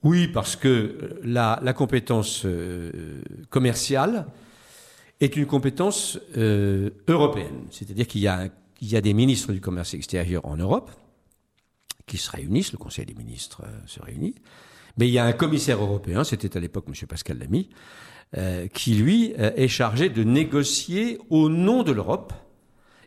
Oui, 0.03 0.29
parce 0.29 0.55
que 0.55 0.69
euh, 0.69 1.21
la, 1.23 1.73
compétence 1.73 2.47
commerciale 3.49 4.27
est 5.21 5.37
une 5.37 5.47
compétence 5.47 6.19
européenne. 6.37 7.67
C'est-à-dire 7.71 8.07
qu'il 8.07 8.21
y, 8.21 8.87
y, 8.87 8.97
a 8.97 9.01
des 9.01 9.15
ministres 9.15 9.53
du 9.53 9.61
commerce 9.61 9.95
extérieur 9.95 10.45
en 10.45 10.57
Europe 10.57 10.91
qui 12.07 12.19
se 12.19 12.31
réunissent, 12.31 12.73
le 12.73 12.79
Conseil 12.79 13.07
des 13.07 13.15
ministres 13.15 13.63
se 13.87 14.01
réunit, 14.03 14.35
mais 14.97 15.09
il 15.09 15.13
y 15.13 15.19
a 15.19 15.25
un 15.25 15.33
commissaire 15.33 15.83
européen, 15.83 16.25
c'était 16.25 16.57
à 16.57 16.61
l'époque 16.61 16.85
M. 16.89 16.95
Pascal 17.09 17.39
Lamy, 17.39 17.69
euh, 18.37 18.69
qui 18.69 18.95
lui 18.95 19.35
euh, 19.39 19.53
est 19.57 19.69
chargé 19.69 20.09
de 20.09 20.25
négocier 20.25 21.19
au 21.31 21.49
nom 21.49 21.83
de 21.83 21.93
l'Europe, 21.93 22.33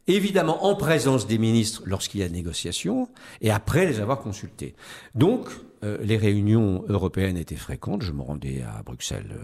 évidemment 0.08 0.66
en 0.66 0.76
présence 0.76 1.28
des 1.28 1.38
ministres 1.38 1.84
lorsqu'il 1.86 2.22
y 2.22 2.24
a 2.24 2.30
négociation, 2.30 3.10
et 3.42 3.52
après 3.52 3.86
les 3.86 4.00
avoir 4.00 4.20
consultés. 4.20 4.76
Donc, 5.16 5.50
euh, 5.84 5.98
les 6.02 6.18
réunions 6.18 6.84
européennes 6.88 7.38
étaient 7.38 7.56
fréquentes. 7.56 8.04
Je 8.04 8.12
me 8.12 8.22
rendais 8.22 8.62
à 8.62 8.84
Bruxelles 8.84 9.36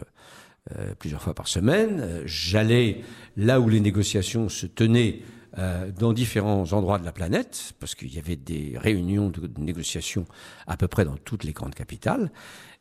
plusieurs 1.00 1.22
fois 1.22 1.34
par 1.34 1.48
semaine. 1.48 2.22
J'allais 2.26 3.02
là 3.36 3.60
où 3.60 3.70
les 3.70 3.80
négociations 3.80 4.50
se 4.50 4.66
tenaient 4.66 5.20
euh, 5.60 5.92
dans 5.92 6.14
différents 6.14 6.74
endroits 6.74 6.98
de 6.98 7.06
la 7.06 7.12
planète, 7.12 7.74
parce 7.80 7.94
qu'il 7.94 8.12
y 8.12 8.18
avait 8.18 8.36
des 8.36 8.74
réunions 8.76 9.30
de 9.30 9.48
négociation 9.60 10.26
à 10.66 10.78
peu 10.78 10.88
près 10.88 11.06
dans 11.06 11.18
toutes 11.18 11.44
les 11.44 11.54
grandes 11.54 11.76
capitales. 11.76 12.32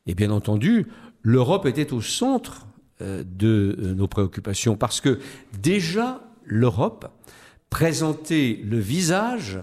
Et 0.07 0.15
bien 0.15 0.31
entendu, 0.31 0.87
l'Europe 1.21 1.67
était 1.67 1.93
au 1.93 2.01
centre 2.01 2.67
euh, 3.03 3.25
de 3.27 3.77
euh, 3.79 3.95
nos 3.95 4.09
préoccupations, 4.09 4.77
parce 4.77 5.03
que 5.03 5.21
déjà 5.61 6.23
l'Europe 6.47 7.09
présentait 7.69 8.61
le 8.65 8.79
visage 8.79 9.61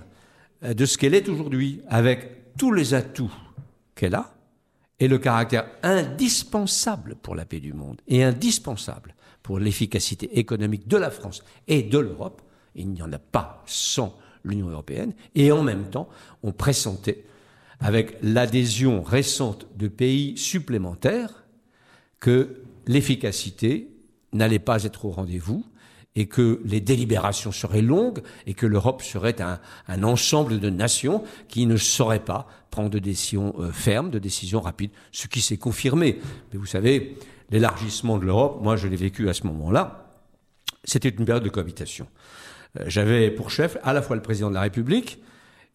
euh, 0.63 0.75
de 0.75 0.85
ce 0.85 0.99
qu'elle 0.99 1.15
est 1.15 1.29
aujourd'hui, 1.29 1.81
avec 1.87 2.55
tous 2.57 2.71
les 2.71 2.93
atouts 2.93 3.33
qu'elle 3.95 4.13
a 4.13 4.35
et 4.99 5.07
le 5.07 5.17
caractère 5.17 5.67
indispensable 5.83 7.15
pour 7.21 7.35
la 7.35 7.45
paix 7.45 7.59
du 7.59 7.73
monde 7.73 8.01
et 8.07 8.23
indispensable 8.23 9.15
pour 9.43 9.59
l'efficacité 9.59 10.39
économique 10.39 10.87
de 10.87 10.97
la 10.97 11.09
France 11.09 11.43
et 11.67 11.83
de 11.83 11.97
l'Europe. 11.97 12.41
Il 12.75 12.89
n'y 12.89 13.01
en 13.01 13.11
a 13.11 13.19
pas 13.19 13.63
sans 13.65 14.17
l'Union 14.43 14.69
européenne. 14.69 15.13
Et 15.35 15.51
en 15.51 15.63
même 15.63 15.89
temps, 15.89 16.09
on 16.43 16.51
pressentait, 16.51 17.25
avec 17.79 18.17
l'adhésion 18.21 19.01
récente 19.01 19.65
de 19.77 19.87
pays 19.87 20.37
supplémentaires, 20.37 21.45
que 22.19 22.61
l'efficacité 22.87 23.89
n'allait 24.33 24.59
pas 24.59 24.83
être 24.83 25.05
au 25.05 25.11
rendez-vous 25.11 25.65
et 26.15 26.27
que 26.27 26.61
les 26.65 26.81
délibérations 26.81 27.51
seraient 27.51 27.81
longues 27.81 28.21
et 28.47 28.53
que 28.53 28.65
l'Europe 28.65 29.01
serait 29.01 29.41
un, 29.41 29.59
un, 29.87 30.03
ensemble 30.03 30.59
de 30.59 30.69
nations 30.69 31.23
qui 31.47 31.65
ne 31.65 31.77
sauraient 31.77 32.23
pas 32.23 32.47
prendre 32.71 32.89
de 32.89 32.99
décisions 32.99 33.55
euh, 33.59 33.71
fermes, 33.71 34.09
de 34.09 34.19
décisions 34.19 34.61
rapides, 34.61 34.91
ce 35.11 35.27
qui 35.27 35.41
s'est 35.41 35.57
confirmé. 35.57 36.19
Mais 36.51 36.59
vous 36.59 36.65
savez, 36.65 37.17
l'élargissement 37.51 38.17
de 38.17 38.25
l'Europe, 38.25 38.59
moi 38.61 38.75
je 38.75 38.87
l'ai 38.87 38.95
vécu 38.95 39.29
à 39.29 39.33
ce 39.33 39.45
moment-là, 39.47 40.09
c'était 40.83 41.09
une 41.09 41.25
période 41.25 41.43
de 41.43 41.49
cohabitation. 41.49 42.07
Euh, 42.79 42.83
J'avais 42.87 43.31
pour 43.31 43.51
chef 43.51 43.77
à 43.83 43.93
la 43.93 44.01
fois 44.01 44.15
le 44.15 44.21
président 44.21 44.49
de 44.49 44.55
la 44.55 44.61
République 44.61 45.19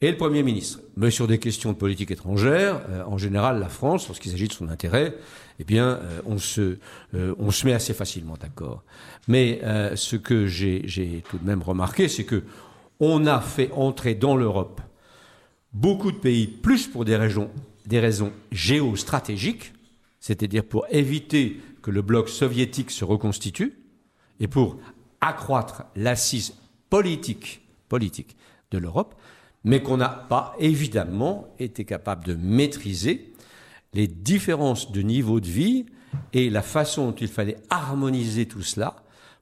et 0.00 0.10
le 0.10 0.16
Premier 0.16 0.42
ministre. 0.42 0.80
Mais 0.96 1.10
sur 1.10 1.26
des 1.26 1.38
questions 1.38 1.72
de 1.72 1.76
politique 1.76 2.10
étrangère, 2.10 2.82
euh, 2.90 3.04
en 3.04 3.18
général, 3.18 3.58
la 3.58 3.68
France, 3.68 4.08
lorsqu'il 4.08 4.30
s'agit 4.30 4.48
de 4.48 4.52
son 4.52 4.68
intérêt, 4.68 5.14
eh 5.58 5.64
bien, 5.64 5.86
euh, 5.86 6.20
on, 6.26 6.38
se, 6.38 6.78
euh, 7.14 7.34
on 7.38 7.50
se 7.50 7.66
met 7.66 7.72
assez 7.72 7.94
facilement 7.94 8.36
d'accord. 8.40 8.82
Mais 9.28 9.60
ce 9.94 10.16
que 10.16 10.46
j'ai 10.46 11.22
tout 11.30 11.38
de 11.38 11.46
même 11.46 11.62
remarqué, 11.62 12.08
c'est 12.08 12.24
que 12.24 12.42
on 13.00 13.26
a 13.26 13.40
fait 13.40 13.70
entrer 13.72 14.14
dans 14.14 14.36
l'Europe 14.36 14.80
beaucoup 15.72 16.12
de 16.12 16.16
pays, 16.16 16.46
plus 16.46 16.86
pour 16.86 17.04
des, 17.04 17.16
régions, 17.16 17.50
des 17.86 18.00
raisons 18.00 18.32
géostratégiques, 18.52 19.72
c'est-à-dire 20.20 20.64
pour 20.64 20.86
éviter 20.90 21.60
que 21.82 21.90
le 21.90 22.02
bloc 22.02 22.28
soviétique 22.28 22.90
se 22.90 23.04
reconstitue 23.04 23.74
et 24.40 24.48
pour 24.48 24.78
accroître 25.20 25.84
l'assise 25.96 26.54
politique, 26.88 27.62
politique 27.88 28.36
de 28.70 28.78
l'Europe, 28.78 29.14
mais 29.64 29.82
qu'on 29.82 29.96
n'a 29.96 30.08
pas 30.08 30.54
évidemment 30.58 31.48
été 31.58 31.84
capable 31.84 32.24
de 32.24 32.34
maîtriser 32.34 33.32
les 33.94 34.06
différences 34.06 34.92
de 34.92 35.02
niveau 35.02 35.40
de 35.40 35.46
vie 35.46 35.86
et 36.32 36.50
la 36.50 36.62
façon 36.62 37.06
dont 37.06 37.14
il 37.14 37.28
fallait 37.28 37.56
harmoniser 37.70 38.46
tout 38.46 38.62
cela 38.62 38.96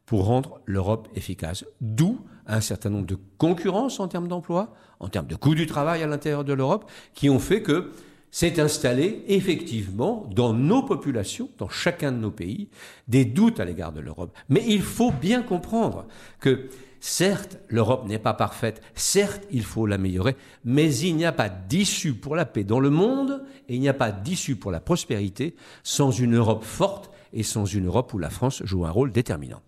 pour 0.06 0.24
rendre 0.24 0.60
l'Europe 0.66 1.08
efficace. 1.14 1.64
D'où 1.80 2.18
un 2.46 2.60
certain 2.60 2.90
nombre 2.90 3.06
de 3.06 3.18
concurrences 3.38 4.00
en 4.00 4.08
termes 4.08 4.28
d'emploi, 4.28 4.74
en 5.00 5.08
termes 5.08 5.26
de 5.26 5.36
coût 5.36 5.54
du 5.54 5.66
travail 5.66 6.02
à 6.02 6.06
l'intérieur 6.06 6.44
de 6.44 6.52
l'Europe, 6.52 6.90
qui 7.14 7.30
ont 7.30 7.38
fait 7.38 7.62
que 7.62 7.92
s'est 8.32 8.58
installé 8.58 9.22
effectivement 9.28 10.28
dans 10.34 10.52
nos 10.52 10.82
populations, 10.82 11.50
dans 11.58 11.68
chacun 11.68 12.10
de 12.10 12.16
nos 12.16 12.32
pays, 12.32 12.68
des 13.06 13.24
doutes 13.24 13.60
à 13.60 13.64
l'égard 13.64 13.92
de 13.92 14.00
l'Europe. 14.00 14.36
Mais 14.48 14.64
il 14.66 14.82
faut 14.82 15.12
bien 15.12 15.42
comprendre 15.42 16.06
que 16.40 16.68
Certes, 17.04 17.58
l'Europe 17.68 18.06
n'est 18.06 18.20
pas 18.20 18.32
parfaite, 18.32 18.80
certes, 18.94 19.42
il 19.50 19.64
faut 19.64 19.86
l'améliorer, 19.86 20.36
mais 20.64 20.94
il 20.98 21.16
n'y 21.16 21.24
a 21.24 21.32
pas 21.32 21.48
d'issue 21.48 22.14
pour 22.14 22.36
la 22.36 22.44
paix 22.44 22.62
dans 22.62 22.78
le 22.78 22.90
monde 22.90 23.42
et 23.68 23.74
il 23.74 23.80
n'y 23.80 23.88
a 23.88 23.92
pas 23.92 24.12
d'issue 24.12 24.54
pour 24.54 24.70
la 24.70 24.78
prospérité 24.78 25.56
sans 25.82 26.12
une 26.12 26.36
Europe 26.36 26.62
forte 26.62 27.10
et 27.32 27.42
sans 27.42 27.64
une 27.64 27.86
Europe 27.86 28.14
où 28.14 28.18
la 28.18 28.30
France 28.30 28.62
joue 28.64 28.86
un 28.86 28.90
rôle 28.92 29.10
déterminant. 29.10 29.62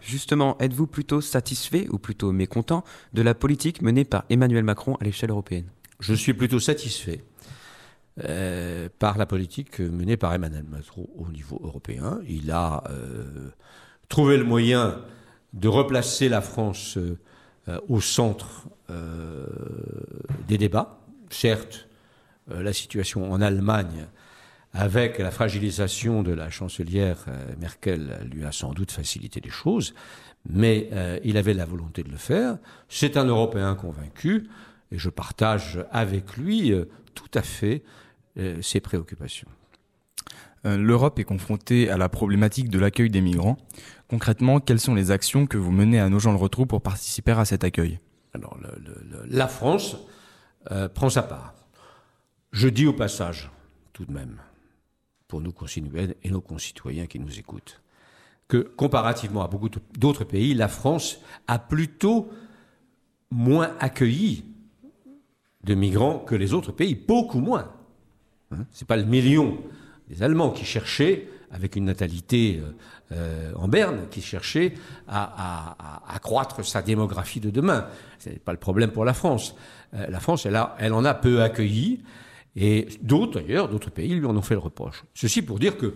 Justement, 0.00 0.56
êtes-vous 0.60 0.86
plutôt 0.86 1.20
satisfait 1.20 1.88
ou 1.90 1.98
plutôt 1.98 2.30
mécontent 2.30 2.84
de 3.12 3.22
la 3.22 3.34
politique 3.34 3.82
menée 3.82 4.04
par 4.04 4.24
Emmanuel 4.30 4.62
Macron 4.62 4.94
à 5.00 5.04
l'échelle 5.04 5.30
européenne? 5.30 5.66
Je 5.98 6.14
suis 6.14 6.32
plutôt 6.32 6.60
satisfait 6.60 7.24
euh, 8.24 8.88
par 8.98 9.16
la 9.18 9.26
politique 9.26 9.80
menée 9.80 10.16
par 10.16 10.34
Emmanuel 10.34 10.64
Macron 10.64 11.08
au 11.16 11.28
niveau 11.30 11.60
européen. 11.62 12.20
Il 12.28 12.50
a 12.50 12.84
euh, 12.90 13.50
trouvé 14.08 14.36
le 14.36 14.44
moyen 14.44 15.00
de 15.52 15.68
replacer 15.68 16.28
la 16.28 16.40
France 16.40 16.98
euh, 16.98 17.78
au 17.88 18.00
centre 18.00 18.68
des 20.48 20.58
débats. 20.58 20.98
Certes, 21.30 21.86
la 22.48 22.72
situation 22.72 23.30
en 23.30 23.40
Allemagne, 23.40 24.08
avec 24.72 25.20
la 25.20 25.30
fragilisation 25.30 26.24
de 26.24 26.32
la 26.32 26.50
chancelière 26.50 27.18
Merkel, 27.60 28.18
lui 28.32 28.44
a 28.44 28.50
sans 28.50 28.72
doute 28.72 28.90
facilité 28.90 29.40
les 29.40 29.50
choses, 29.50 29.94
mais 30.48 30.90
il 31.22 31.36
avait 31.36 31.54
la 31.54 31.66
volonté 31.66 32.02
de 32.02 32.10
le 32.10 32.16
faire. 32.16 32.58
C'est 32.88 33.16
un 33.16 33.26
Européen 33.26 33.76
convaincu, 33.76 34.48
et 34.90 34.98
je 34.98 35.08
partage 35.08 35.78
avec 35.92 36.36
lui 36.36 36.74
tout 37.14 37.30
à 37.34 37.42
fait 37.42 37.84
ses 38.60 38.80
préoccupations. 38.80 39.48
L'Europe 40.64 41.18
est 41.18 41.24
confrontée 41.24 41.88
à 41.88 41.96
la 41.96 42.08
problématique 42.08 42.68
de 42.68 42.78
l'accueil 42.78 43.08
des 43.08 43.22
migrants. 43.22 43.56
Concrètement, 44.08 44.60
quelles 44.60 44.80
sont 44.80 44.94
les 44.94 45.10
actions 45.10 45.46
que 45.46 45.56
vous 45.56 45.72
menez 45.72 45.98
à 45.98 46.08
nos 46.08 46.18
gens 46.18 46.32
le 46.32 46.38
retour 46.38 46.66
pour 46.66 46.82
participer 46.82 47.32
à 47.32 47.44
cet 47.44 47.64
accueil? 47.64 47.98
Alors, 48.34 48.58
le, 48.60 48.68
le, 48.78 49.24
la 49.26 49.48
France 49.48 49.96
euh, 50.70 50.88
prend 50.88 51.08
sa 51.08 51.22
part. 51.22 51.54
Je 52.52 52.68
dis 52.68 52.86
au 52.86 52.92
passage, 52.92 53.50
tout 53.92 54.04
de 54.04 54.12
même, 54.12 54.38
pour 55.28 55.40
nos 55.40 55.52
concitoyens 55.52 56.12
et 56.22 56.30
nos 56.30 56.40
concitoyens 56.40 57.06
qui 57.06 57.18
nous 57.18 57.38
écoutent, 57.38 57.80
que 58.46 58.58
comparativement 58.58 59.42
à 59.42 59.48
beaucoup 59.48 59.70
d'autres 59.96 60.24
pays, 60.24 60.54
la 60.54 60.68
France 60.68 61.20
a 61.46 61.58
plutôt 61.58 62.28
moins 63.30 63.74
accueilli 63.80 64.44
de 65.64 65.74
migrants 65.74 66.18
que 66.18 66.34
les 66.34 66.52
autres 66.52 66.72
pays, 66.72 66.94
beaucoup 66.94 67.40
moins. 67.40 67.72
Hein 68.52 68.64
C'est 68.72 68.86
pas 68.86 68.96
le 68.96 69.04
million 69.04 69.58
des 70.08 70.22
Allemands 70.22 70.50
qui 70.50 70.64
cherchaient 70.64 71.28
avec 71.50 71.76
une 71.76 71.84
natalité 71.84 72.60
euh, 73.12 73.52
en 73.56 73.66
berne, 73.66 74.06
qui 74.10 74.22
cherchait 74.22 74.74
à, 75.08 76.04
accroître 76.08 76.64
sa 76.64 76.80
démographie 76.80 77.40
de 77.40 77.50
demain. 77.50 77.86
Ce 78.18 78.30
n'est 78.30 78.38
pas 78.38 78.52
le 78.52 78.58
problème 78.58 78.90
pour 78.90 79.04
la 79.04 79.14
France. 79.14 79.56
Euh, 79.94 80.06
la 80.08 80.20
France, 80.20 80.46
elle, 80.46 80.92
en 80.92 81.04
a 81.04 81.14
peu 81.14 81.42
accueilli, 81.42 82.02
et 82.54 82.88
d'autres, 83.02 83.40
d'ailleurs, 83.40 83.68
d'autres 83.68 83.90
pays 83.90 84.14
lui 84.14 84.26
en 84.26 84.36
ont 84.36 84.42
fait 84.42 84.54
le 84.54 84.60
reproche. 84.60 85.04
Ceci 85.14 85.42
pour 85.42 85.58
dire 85.58 85.76
que 85.76 85.94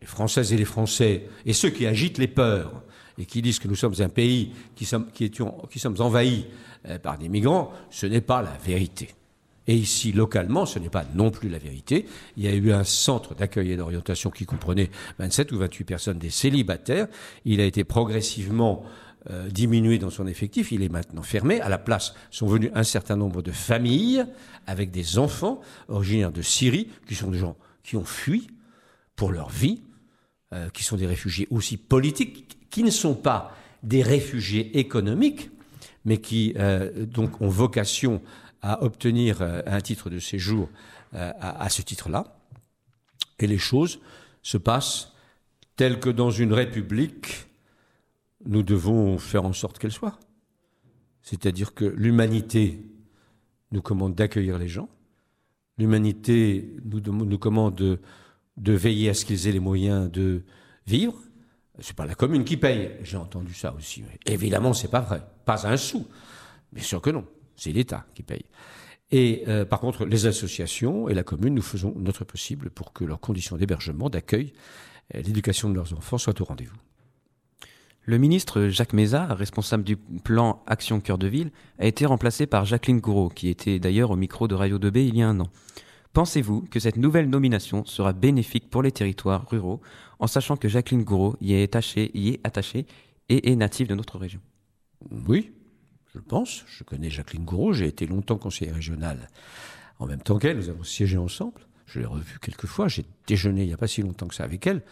les 0.00 0.06
Françaises 0.06 0.52
et 0.52 0.56
les 0.56 0.64
Français, 0.64 1.28
et 1.44 1.52
ceux 1.52 1.70
qui 1.70 1.86
agitent 1.86 2.18
les 2.18 2.28
peurs, 2.28 2.82
et 3.18 3.26
qui 3.26 3.42
disent 3.42 3.58
que 3.58 3.68
nous 3.68 3.74
sommes 3.74 3.94
un 3.98 4.08
pays 4.08 4.52
qui 4.76 4.84
sommes, 4.84 5.10
qui 5.12 5.30
qui 5.30 5.78
sommes 5.78 5.96
envahis 5.98 6.46
euh, 6.86 6.98
par 6.98 7.18
des 7.18 7.28
migrants, 7.28 7.72
ce 7.90 8.06
n'est 8.06 8.20
pas 8.20 8.40
la 8.42 8.56
vérité. 8.64 9.10
Et 9.68 9.74
ici, 9.74 10.12
localement, 10.12 10.64
ce 10.64 10.78
n'est 10.78 10.88
pas 10.88 11.04
non 11.14 11.30
plus 11.30 11.50
la 11.50 11.58
vérité. 11.58 12.06
Il 12.38 12.44
y 12.44 12.48
a 12.48 12.54
eu 12.54 12.72
un 12.72 12.84
centre 12.84 13.34
d'accueil 13.34 13.72
et 13.72 13.76
d'orientation 13.76 14.30
qui 14.30 14.46
comprenait 14.46 14.90
27 15.18 15.52
ou 15.52 15.58
28 15.58 15.84
personnes 15.84 16.18
des 16.18 16.30
célibataires. 16.30 17.06
Il 17.44 17.60
a 17.60 17.66
été 17.66 17.84
progressivement 17.84 18.82
euh, 19.30 19.48
diminué 19.48 19.98
dans 19.98 20.08
son 20.08 20.26
effectif. 20.26 20.72
Il 20.72 20.82
est 20.82 20.88
maintenant 20.88 21.22
fermé. 21.22 21.60
À 21.60 21.68
la 21.68 21.76
place 21.76 22.14
sont 22.30 22.46
venus 22.46 22.70
un 22.74 22.82
certain 22.82 23.16
nombre 23.16 23.42
de 23.42 23.52
familles 23.52 24.24
avec 24.66 24.90
des 24.90 25.18
enfants 25.18 25.60
originaires 25.88 26.32
de 26.32 26.40
Syrie, 26.40 26.88
qui 27.06 27.14
sont 27.14 27.30
des 27.30 27.38
gens 27.38 27.56
qui 27.82 27.96
ont 27.96 28.04
fui 28.04 28.48
pour 29.16 29.32
leur 29.32 29.50
vie, 29.50 29.82
euh, 30.54 30.70
qui 30.70 30.82
sont 30.82 30.96
des 30.96 31.06
réfugiés 31.06 31.46
aussi 31.50 31.76
politiques, 31.76 32.58
qui 32.70 32.82
ne 32.82 32.90
sont 32.90 33.14
pas 33.14 33.54
des 33.82 34.02
réfugiés 34.02 34.78
économiques, 34.78 35.50
mais 36.06 36.16
qui 36.18 36.54
euh, 36.56 37.04
donc 37.04 37.42
ont 37.42 37.48
vocation 37.48 38.22
à 38.62 38.82
obtenir 38.82 39.42
euh, 39.42 39.62
un 39.66 39.80
titre 39.80 40.10
de 40.10 40.18
séjour 40.18 40.68
euh, 41.14 41.32
à, 41.40 41.68
ce 41.68 41.82
titre-là. 41.82 42.36
Et 43.38 43.46
les 43.46 43.58
choses 43.58 44.00
se 44.42 44.58
passent 44.58 45.12
telles 45.76 46.00
que 46.00 46.10
dans 46.10 46.30
une 46.30 46.52
république, 46.52 47.46
nous 48.44 48.62
devons 48.62 49.18
faire 49.18 49.44
en 49.44 49.52
sorte 49.52 49.78
qu'elle 49.78 49.92
soit. 49.92 50.18
C'est-à-dire 51.22 51.74
que 51.74 51.84
l'humanité 51.84 52.84
nous 53.70 53.82
commande 53.82 54.14
d'accueillir 54.14 54.58
les 54.58 54.68
gens, 54.68 54.88
l'humanité 55.76 56.76
nous, 56.84 57.00
nous, 57.00 57.38
commande 57.38 57.76
de, 57.76 58.00
de 58.56 58.72
veiller 58.72 59.10
à 59.10 59.14
ce 59.14 59.24
qu'ils 59.24 59.46
aient 59.46 59.52
les 59.52 59.60
moyens 59.60 60.10
de 60.10 60.42
vivre. 60.86 61.14
C'est 61.80 61.94
pas 61.94 62.06
la 62.06 62.14
commune 62.14 62.44
qui 62.44 62.56
paye. 62.56 62.90
J'ai 63.02 63.18
entendu 63.18 63.54
ça 63.54 63.72
aussi. 63.72 64.02
Évidemment, 64.26 64.72
c'est 64.72 64.90
pas 64.90 65.00
vrai. 65.00 65.22
Pas 65.44 65.66
un 65.68 65.76
sou. 65.76 66.06
Bien 66.72 66.82
sûr 66.82 67.00
que 67.00 67.10
non. 67.10 67.24
C'est 67.58 67.72
l'État 67.72 68.06
qui 68.14 68.22
paye. 68.22 68.46
Et 69.10 69.44
euh, 69.48 69.64
par 69.64 69.80
contre, 69.80 70.06
les 70.06 70.26
associations 70.26 71.08
et 71.08 71.14
la 71.14 71.22
commune, 71.22 71.54
nous 71.54 71.62
faisons 71.62 71.94
notre 71.96 72.24
possible 72.24 72.70
pour 72.70 72.92
que 72.92 73.04
leurs 73.04 73.20
conditions 73.20 73.56
d'hébergement, 73.56 74.08
d'accueil, 74.08 74.52
l'éducation 75.12 75.68
de 75.68 75.74
leurs 75.74 75.92
enfants 75.94 76.18
soient 76.18 76.40
au 76.40 76.44
rendez-vous. 76.44 76.76
Le 78.08 78.16
ministre 78.16 78.68
Jacques 78.68 78.94
Mézard, 78.94 79.36
responsable 79.36 79.84
du 79.84 79.96
plan 79.96 80.62
Action 80.66 80.98
Cœur 80.98 81.18
de 81.18 81.26
Ville, 81.26 81.50
a 81.78 81.86
été 81.86 82.06
remplacé 82.06 82.46
par 82.46 82.64
Jacqueline 82.64 83.00
Gouraud, 83.00 83.28
qui 83.28 83.48
était 83.48 83.78
d'ailleurs 83.78 84.10
au 84.10 84.16
micro 84.16 84.48
de 84.48 84.54
Radio 84.54 84.78
2B 84.78 85.08
il 85.08 85.16
y 85.16 85.22
a 85.22 85.28
un 85.28 85.40
an. 85.40 85.48
Pensez-vous 86.14 86.62
que 86.62 86.80
cette 86.80 86.96
nouvelle 86.96 87.28
nomination 87.28 87.84
sera 87.84 88.14
bénéfique 88.14 88.70
pour 88.70 88.82
les 88.82 88.92
territoires 88.92 89.46
ruraux, 89.48 89.82
en 90.20 90.26
sachant 90.26 90.56
que 90.56 90.68
Jacqueline 90.68 91.04
Gouraud 91.04 91.36
y 91.42 91.52
est 91.52 91.64
attachée, 91.64 92.10
y 92.14 92.30
est 92.30 92.40
attachée 92.44 92.86
et 93.28 93.52
est 93.52 93.56
native 93.56 93.88
de 93.88 93.94
notre 93.94 94.18
région? 94.18 94.40
Oui, 95.10 95.52
je 96.14 96.20
pense. 96.20 96.64
Je 96.66 96.84
connais 96.84 97.10
Jacqueline 97.10 97.44
Gouraud, 97.44 97.72
j'ai 97.72 97.86
été 97.86 98.06
longtemps 98.06 98.38
conseiller 98.38 98.72
régional 98.72 99.28
en 99.98 100.06
même 100.06 100.20
temps 100.20 100.38
qu'elle, 100.38 100.56
nous 100.56 100.68
avons 100.68 100.84
siégé 100.84 101.16
ensemble. 101.16 101.60
Je 101.86 102.00
l'ai 102.00 102.06
revue 102.06 102.38
quelques 102.40 102.66
fois, 102.66 102.88
j'ai 102.88 103.04
déjeuné 103.26 103.62
il 103.62 103.68
n'y 103.68 103.74
a 103.74 103.78
pas 103.78 103.86
si 103.86 104.02
longtemps 104.02 104.28
que 104.28 104.34
ça 104.34 104.44
avec 104.44 104.66
elle. 104.66 104.82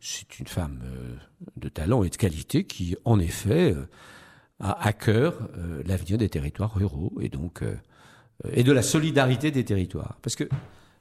C'est 0.00 0.38
une 0.38 0.46
femme 0.46 0.80
euh, 0.84 1.16
de 1.56 1.68
talent 1.68 2.04
et 2.04 2.10
de 2.10 2.16
qualité 2.16 2.64
qui, 2.64 2.96
en 3.04 3.18
effet, 3.18 3.72
euh, 3.72 3.88
a 4.60 4.86
à 4.86 4.92
cœur 4.92 5.48
euh, 5.56 5.82
l'avenir 5.86 6.18
des 6.18 6.28
territoires 6.28 6.74
ruraux 6.74 7.12
et 7.20 7.28
donc 7.28 7.62
et 8.50 8.64
de 8.64 8.72
la 8.72 8.82
solidarité 8.82 9.50
des 9.50 9.64
territoires. 9.64 10.18
Parce 10.20 10.36
qu'il 10.36 10.48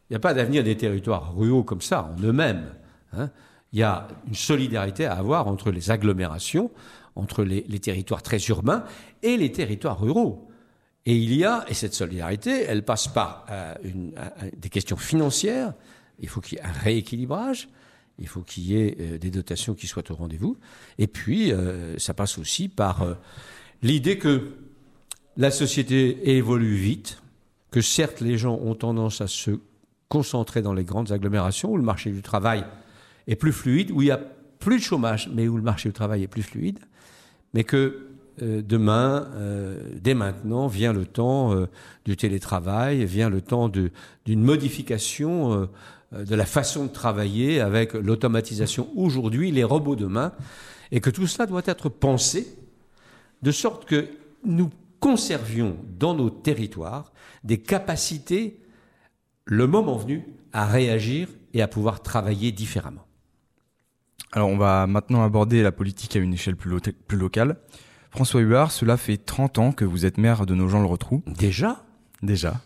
n'y 0.09 0.15
a 0.15 0.19
pas 0.19 0.33
d'avenir 0.33 0.63
des 0.63 0.77
territoires 0.77 1.35
ruraux 1.35 1.63
comme 1.63 1.81
ça, 1.81 2.03
en 2.03 2.21
eux-mêmes. 2.21 2.65
Hein. 3.11 3.29
Il 3.73 3.79
y 3.79 3.83
a 3.83 4.07
une 4.27 4.35
solidarité 4.35 5.05
à 5.05 5.15
avoir 5.15 5.47
entre 5.47 5.71
les 5.71 5.89
agglomérations, 5.89 6.71
entre 7.15 7.43
les, 7.43 7.63
territoires 7.79 8.23
très 8.23 8.39
urbains 8.47 8.83
et 9.21 9.37
les 9.37 9.51
territoires 9.51 9.99
ruraux. 9.99 10.49
Et 11.05 11.15
il 11.15 11.33
y 11.33 11.43
a, 11.43 11.65
et 11.67 11.73
cette 11.73 11.93
solidarité, 11.93 12.63
elle 12.63 12.83
passe 12.83 13.07
par 13.07 13.45
euh, 13.49 13.75
une, 13.83 14.13
des 14.57 14.69
questions 14.69 14.97
financières. 14.97 15.73
Il 16.19 16.29
faut 16.29 16.41
qu'il 16.41 16.57
y 16.57 16.61
ait 16.61 16.65
un 16.65 16.71
rééquilibrage. 16.71 17.69
Il 18.19 18.27
faut 18.27 18.41
qu'il 18.41 18.63
y 18.63 18.77
ait 18.77 18.97
euh, 18.99 19.17
des 19.17 19.31
dotations 19.31 19.73
qui 19.73 19.87
soient 19.87 20.09
au 20.11 20.15
rendez-vous. 20.15 20.57
Et 20.97 21.07
puis, 21.07 21.51
euh, 21.51 21.97
ça 21.99 22.13
passe 22.13 22.37
aussi 22.37 22.69
par 22.69 23.05
l'idée 23.81 24.17
que 24.17 24.53
la 25.35 25.51
société 25.51 26.35
évolue 26.35 26.75
vite, 26.75 27.21
que 27.71 27.81
certes 27.81 28.21
les 28.21 28.37
gens 28.37 28.55
ont 28.55 28.75
tendance 28.75 29.19
à 29.19 29.27
se 29.27 29.59
concentrer 30.07 30.61
dans 30.61 30.73
les 30.73 30.83
grandes 30.83 31.11
agglomérations 31.11 31.71
où 31.71 31.77
le 31.77 31.83
marché 31.83 32.11
du 32.11 32.21
travail 32.21 32.63
est 33.25 33.35
plus 33.35 33.51
fluide, 33.51 33.89
où 33.91 34.01
il 34.01 34.09
y 34.09 34.11
a 34.11 34.21
plus 34.59 34.77
de 34.77 34.83
chômage, 34.83 35.29
mais 35.33 35.47
où 35.47 35.57
le 35.57 35.63
marché 35.63 35.89
du 35.89 35.93
travail 35.93 36.23
est 36.23 36.27
plus 36.27 36.43
fluide, 36.43 36.79
mais 37.53 37.63
que 37.63 38.13
euh, 38.41 38.61
demain, 38.63 39.27
euh, 39.35 39.77
dès 40.01 40.15
maintenant, 40.15 40.67
vient 40.67 40.93
le 40.93 41.05
temps 41.05 41.53
euh, 41.53 41.67
du 42.05 42.17
télétravail, 42.17 43.05
vient 43.05 43.29
le 43.29 43.41
temps 43.41 43.69
d'une 43.69 44.43
modification 44.43 45.69
de 46.11 46.35
la 46.35 46.45
façon 46.45 46.85
de 46.85 46.91
travailler 46.91 47.59
avec 47.59 47.93
l'automatisation 47.93 48.89
aujourd'hui, 48.95 49.51
les 49.51 49.63
robots 49.63 49.95
demain, 49.95 50.31
et 50.91 50.99
que 50.99 51.09
tout 51.09 51.27
cela 51.27 51.47
doit 51.47 51.63
être 51.65 51.89
pensé 51.89 52.55
de 53.41 53.51
sorte 53.51 53.85
que 53.85 54.07
nous 54.45 54.69
conservions 54.99 55.75
dans 55.99 56.13
nos 56.13 56.29
territoires 56.29 57.13
des 57.43 57.57
capacités, 57.57 58.59
le 59.45 59.67
moment 59.67 59.97
venu, 59.97 60.25
à 60.53 60.65
réagir 60.65 61.29
et 61.53 61.61
à 61.61 61.67
pouvoir 61.67 62.01
travailler 62.01 62.51
différemment. 62.51 63.05
Alors 64.35 64.49
on 64.49 64.57
va 64.57 64.87
maintenant 64.87 65.23
aborder 65.23 65.61
la 65.61 65.71
politique 65.71 66.15
à 66.15 66.19
une 66.19 66.33
échelle 66.33 66.55
plus, 66.55 66.75
plus 67.07 67.17
locale. 67.17 67.57
François 68.09 68.41
Huard, 68.41 68.71
cela 68.71 68.97
fait 68.97 69.17
30 69.17 69.59
ans 69.59 69.71
que 69.71 69.85
vous 69.85 70.05
êtes 70.05 70.17
maire 70.17 70.47
de 70.47 70.55
Nogent-le-Rotrou. 70.55 71.23
Déjà? 71.27 71.83
Déjà. 72.23 72.61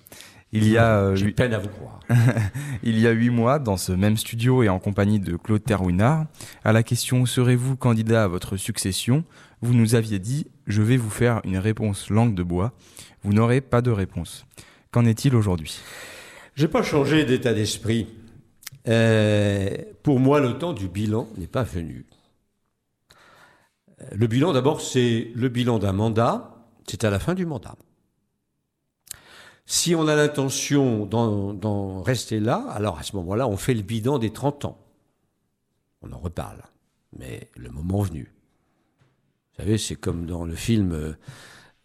Il 0.53 0.65
y 0.65 0.77
a, 0.77 0.97
euh, 0.99 1.15
J'ai 1.15 1.31
peine 1.31 1.53
à 1.53 1.59
vous 1.59 1.67
croire. 1.67 1.99
il 2.83 2.97
y 2.97 3.05
a 3.05 3.11
huit 3.11 3.29
mois, 3.29 3.59
dans 3.59 3.75
ce 3.75 3.91
même 3.91 4.15
studio 4.15 4.63
et 4.63 4.69
en 4.69 4.79
compagnie 4.79 5.19
de 5.19 5.35
Claude 5.35 5.61
Terwinard, 5.61 6.25
à 6.63 6.71
la 6.71 6.83
question 6.83 7.25
serez-vous 7.25 7.75
candidat 7.75 8.23
à 8.23 8.27
votre 8.27 8.55
succession, 8.55 9.25
vous 9.61 9.73
nous 9.73 9.95
aviez 9.95 10.19
dit 10.19 10.47
je 10.67 10.81
vais 10.81 10.95
vous 10.95 11.09
faire 11.09 11.41
une 11.43 11.57
réponse 11.57 12.09
langue 12.09 12.33
de 12.33 12.43
bois. 12.43 12.71
Vous 13.23 13.33
n'aurez 13.33 13.59
pas 13.59 13.81
de 13.81 13.91
réponse. 13.91 14.45
Qu'en 14.91 15.03
est-il 15.03 15.35
aujourd'hui? 15.35 15.81
J'ai 16.55 16.69
pas 16.69 16.81
changé 16.81 17.25
d'état 17.25 17.53
d'esprit. 17.53 18.07
Euh, 18.87 19.69
pour 20.03 20.19
moi, 20.19 20.39
le 20.39 20.57
temps 20.57 20.73
du 20.73 20.87
bilan 20.87 21.27
n'est 21.37 21.47
pas 21.47 21.63
venu. 21.63 22.05
Le 24.11 24.27
bilan, 24.27 24.53
d'abord, 24.53 24.81
c'est 24.81 25.31
le 25.35 25.49
bilan 25.49 25.79
d'un 25.79 25.91
mandat, 25.91 26.55
c'est 26.87 27.03
à 27.03 27.09
la 27.09 27.19
fin 27.19 27.33
du 27.33 27.45
mandat. 27.45 27.75
Si 29.65 29.95
on 29.95 30.07
a 30.07 30.15
l'intention 30.15 31.05
d'en 31.05 32.01
rester 32.01 32.39
là, 32.39 32.65
alors 32.69 32.99
à 32.99 33.03
ce 33.03 33.15
moment-là, 33.17 33.47
on 33.47 33.57
fait 33.57 33.73
le 33.73 33.81
bilan 33.81 34.17
des 34.17 34.31
30 34.31 34.65
ans. 34.65 34.77
On 36.01 36.13
en 36.13 36.19
reparle. 36.19 36.61
Mais 37.17 37.49
le 37.57 37.69
moment 37.69 38.01
venu. 38.01 38.31
Vous 39.51 39.63
savez, 39.63 39.77
c'est 39.77 39.95
comme 39.95 40.25
dans 40.25 40.45
le 40.45 40.55
film 40.55 40.93
euh, 40.93 41.13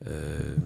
euh, 0.07 0.57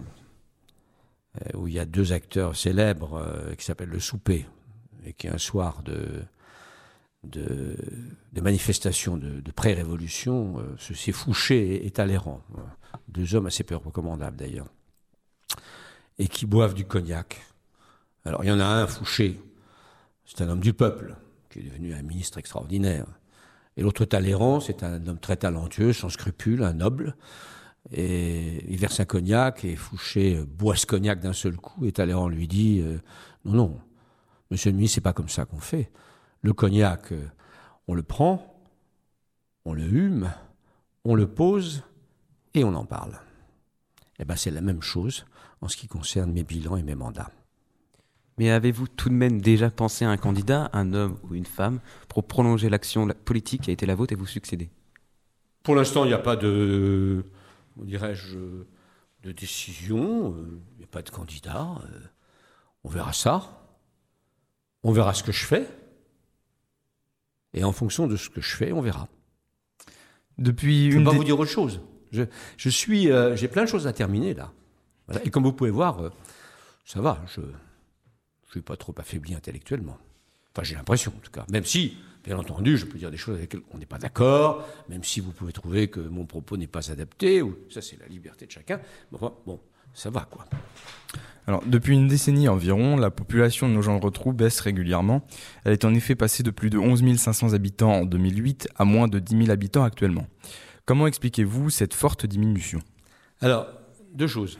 où 1.55 1.69
il 1.69 1.75
y 1.75 1.79
a 1.79 1.85
deux 1.85 2.13
acteurs 2.13 2.57
célèbres 2.57 3.15
euh, 3.15 3.55
qui 3.55 3.65
s'appellent 3.65 3.91
Le 3.91 4.01
Souper, 4.01 4.47
et 5.07 5.13
qui 5.13 5.29
un 5.29 5.39
soir 5.39 5.83
de, 5.83 6.23
de, 7.25 7.77
manifestations 8.41 9.17
de, 9.17 9.51
pré-révolution, 9.51 10.59
euh, 10.59 10.77
c'est 10.79 11.13
Fouché 11.13 11.87
et, 11.87 11.91
Talleyrand, 11.91 12.43
deux 13.09 13.35
hommes 13.35 13.47
assez 13.47 13.65
peu 13.65 13.77
recommandables 13.77 14.37
d'ailleurs, 14.37 14.69
et 16.19 16.29
qui 16.29 16.47
boivent 16.47 16.75
du 16.75 16.85
cognac. 16.85 17.41
Alors 18.25 18.45
il 18.45 18.49
y 18.49 18.53
en 18.53 18.61
a 18.61 18.65
un, 18.65 18.87
Fouché, 18.87 19.41
c'est 20.25 20.43
un 20.43 20.49
homme 20.49 20.61
du 20.61 20.73
peuple, 20.73 21.17
qui 21.51 21.61
est 21.61 21.63
devenu 21.63 21.95
un 21.95 22.03
ministre 22.03 22.39
extraordinaire. 22.39 23.07
Et 23.77 23.83
l'autre 23.83 24.05
Talleyrand, 24.05 24.61
c'est 24.61 24.83
un 24.83 25.07
homme 25.07 25.19
très 25.19 25.37
talentueux, 25.37 25.93
sans 25.93 26.09
scrupules, 26.09 26.63
un 26.63 26.73
noble. 26.73 27.15
Et 27.93 28.65
il 28.69 28.79
verse 28.79 28.99
un 29.01 29.05
cognac 29.05 29.65
et 29.65 29.77
Fouché 29.77 30.43
boit 30.45 30.77
ce 30.77 30.87
cognac 30.87 31.21
d'un 31.21 31.35
seul 31.35 31.57
coup. 31.57 31.85
Et 31.85 31.93
Talleyrand 31.93 32.29
lui 32.29 32.49
dit 32.49 32.81
euh, 32.83 32.99
Non, 33.45 33.53
non, 33.53 33.81
monsieur 34.51 34.71
le 34.71 34.77
ministre, 34.77 34.97
c'est 34.97 35.01
pas 35.01 35.13
comme 35.13 35.29
ça 35.29 35.45
qu'on 35.45 35.61
fait. 35.61 35.91
Le 36.43 36.53
cognac, 36.53 37.13
euh, 37.13 37.27
on 37.89 37.95
le 37.95 38.03
prend, 38.03 38.61
on 39.65 39.73
le 39.73 39.85
hume, 39.85 40.33
on 41.05 41.15
le 41.15 41.27
pose 41.27 41.83
et 42.55 42.65
on 42.65 42.75
en 42.75 42.85
parle. 42.85 43.19
Eh 44.19 44.25
ben, 44.25 44.37
c'est 44.37 44.51
la 44.51 44.61
même 44.61 44.83
chose 44.83 45.27
en 45.61 45.69
ce 45.69 45.77
qui 45.77 45.89
concerne 45.89 46.33
mes 46.33 46.45
bilans 46.45 46.77
et 46.77 46.83
mes 46.83 46.95
mandats. 46.95 47.31
Mais 48.39 48.51
avez-vous 48.51 48.87
tout 48.87 49.09
de 49.09 49.15
même 49.15 49.41
déjà 49.41 49.71
pensé 49.71 50.05
à 50.05 50.11
un 50.11 50.17
candidat, 50.17 50.71
un 50.73 50.93
homme 50.93 51.19
ou 51.25 51.35
une 51.35 51.47
femme, 51.47 51.81
pour 52.09 52.27
prolonger 52.27 52.69
l'action 52.69 53.09
politique 53.25 53.63
qui 53.63 53.71
a 53.71 53.73
été 53.73 53.87
la 53.87 53.95
vôtre 53.95 54.13
et 54.13 54.17
vous 54.17 54.27
succéder? 54.27 54.71
Pour 55.63 55.75
l'instant, 55.75 56.05
il 56.05 56.09
n'y 56.09 56.15
a 56.15 56.19
pas 56.19 56.37
de, 56.37 57.25
dirais-je, 57.77 58.37
de 59.23 59.33
décision, 59.33 60.35
euh, 60.35 60.61
il 60.75 60.79
n'y 60.79 60.85
a 60.85 60.89
pas 60.89 61.03
de 61.03 61.11
candidat. 61.11 61.67
Euh, 61.85 62.01
on 62.85 62.89
verra 62.89 63.13
ça. 63.13 63.66
On 64.87 64.93
verra 64.93 65.15
ce 65.15 65.25
que 65.25 65.33
je 65.33 65.45
fais. 65.45 65.67
Et 67.55 67.65
en 67.65 67.73
fonction 67.73 68.07
de 68.07 68.15
ce 68.15 68.31
que 68.31 68.41
je 68.41 68.55
fais, 68.55 68.71
on 68.71 68.81
verra. 68.81 69.09
Depuis 70.39 70.93
je 70.93 70.99
ne 70.99 71.05
peux 71.05 71.11
pas 71.11 71.17
vous 71.17 71.25
dire 71.25 71.41
autre 71.41 71.51
chose. 71.51 71.81
Je, 72.13 72.69
suis, 72.69 73.11
euh, 73.11 73.35
j'ai 73.35 73.49
plein 73.49 73.65
de 73.65 73.69
choses 73.69 73.89
à 73.89 73.93
terminer 73.93 74.33
là. 74.33 74.53
Et 75.25 75.31
comme 75.31 75.43
vous 75.43 75.53
pouvez 75.53 75.73
voir, 75.73 76.05
euh, 76.05 76.11
ça 76.85 77.01
va. 77.01 77.21
Je 77.35 77.41
ne 77.41 77.47
suis 78.49 78.61
pas 78.61 78.77
trop 78.77 78.95
affaibli 78.97 79.35
intellectuellement. 79.35 79.99
Enfin, 80.55 80.63
j'ai 80.63 80.77
l'impression 80.77 81.13
en 81.17 81.19
tout 81.19 81.33
cas. 81.33 81.45
Même 81.51 81.65
si, 81.65 81.97
bien 82.25 82.39
entendu, 82.39 82.79
je 82.79 82.87
peux 82.87 82.97
dire 82.97 83.11
des 83.11 83.17
choses 83.17 83.39
avec 83.39 83.55
lesquelles 83.55 83.69
on 83.75 83.79
n'est 83.79 83.87
pas 83.87 83.99
d'accord, 83.99 84.69
même 84.89 85.03
si 85.03 85.19
vous 85.19 85.33
pouvez 85.33 85.53
trouver 85.53 85.89
que 85.89 85.99
mon 85.99 86.27
propos 86.27 86.57
n'est 86.57 86.69
pas 86.69 86.93
adapté, 86.93 87.43
ou 87.43 87.59
ça 87.71 87.83
c'est 87.83 87.99
la 87.99 88.07
liberté 88.07 88.47
de 88.47 88.53
chacun. 88.53 88.81
Bon, 89.11 89.35
bon 89.47 89.61
ça 89.93 90.11
va 90.11 90.29
quoi. 90.31 90.47
Alors, 91.49 91.63
depuis 91.65 91.95
une 91.95 92.09
décennie 92.09 92.49
environ, 92.49 92.97
la 92.97 93.11
population 93.11 93.69
de 93.69 93.75
nos 93.75 93.83
gens 93.83 94.01
retrouvent 94.01 94.35
baisse 94.35 94.59
régulièrement. 94.61 95.25
Elle 95.65 95.73
est 95.73 95.85
en 95.85 95.95
effet 95.95 96.17
passée 96.17 96.43
de 96.43 96.51
plus 96.51 96.71
de 96.71 96.79
11 96.79 97.17
500 97.17 97.53
habitants 97.55 97.93
en 97.93 98.05
2008 98.05 98.69
à 98.75 98.85
moins 98.85 99.07
de 99.07 99.21
10 99.21 99.45
000 99.45 99.51
habitants 99.51 99.85
actuellement. 99.85 100.27
Comment 100.87 101.07
expliquez-vous 101.07 101.71
cette 101.71 101.95
forte 101.95 102.27
diminution? 102.27 102.81
Alors, 103.41 103.69
deux 104.13 104.27
choses. 104.27 104.59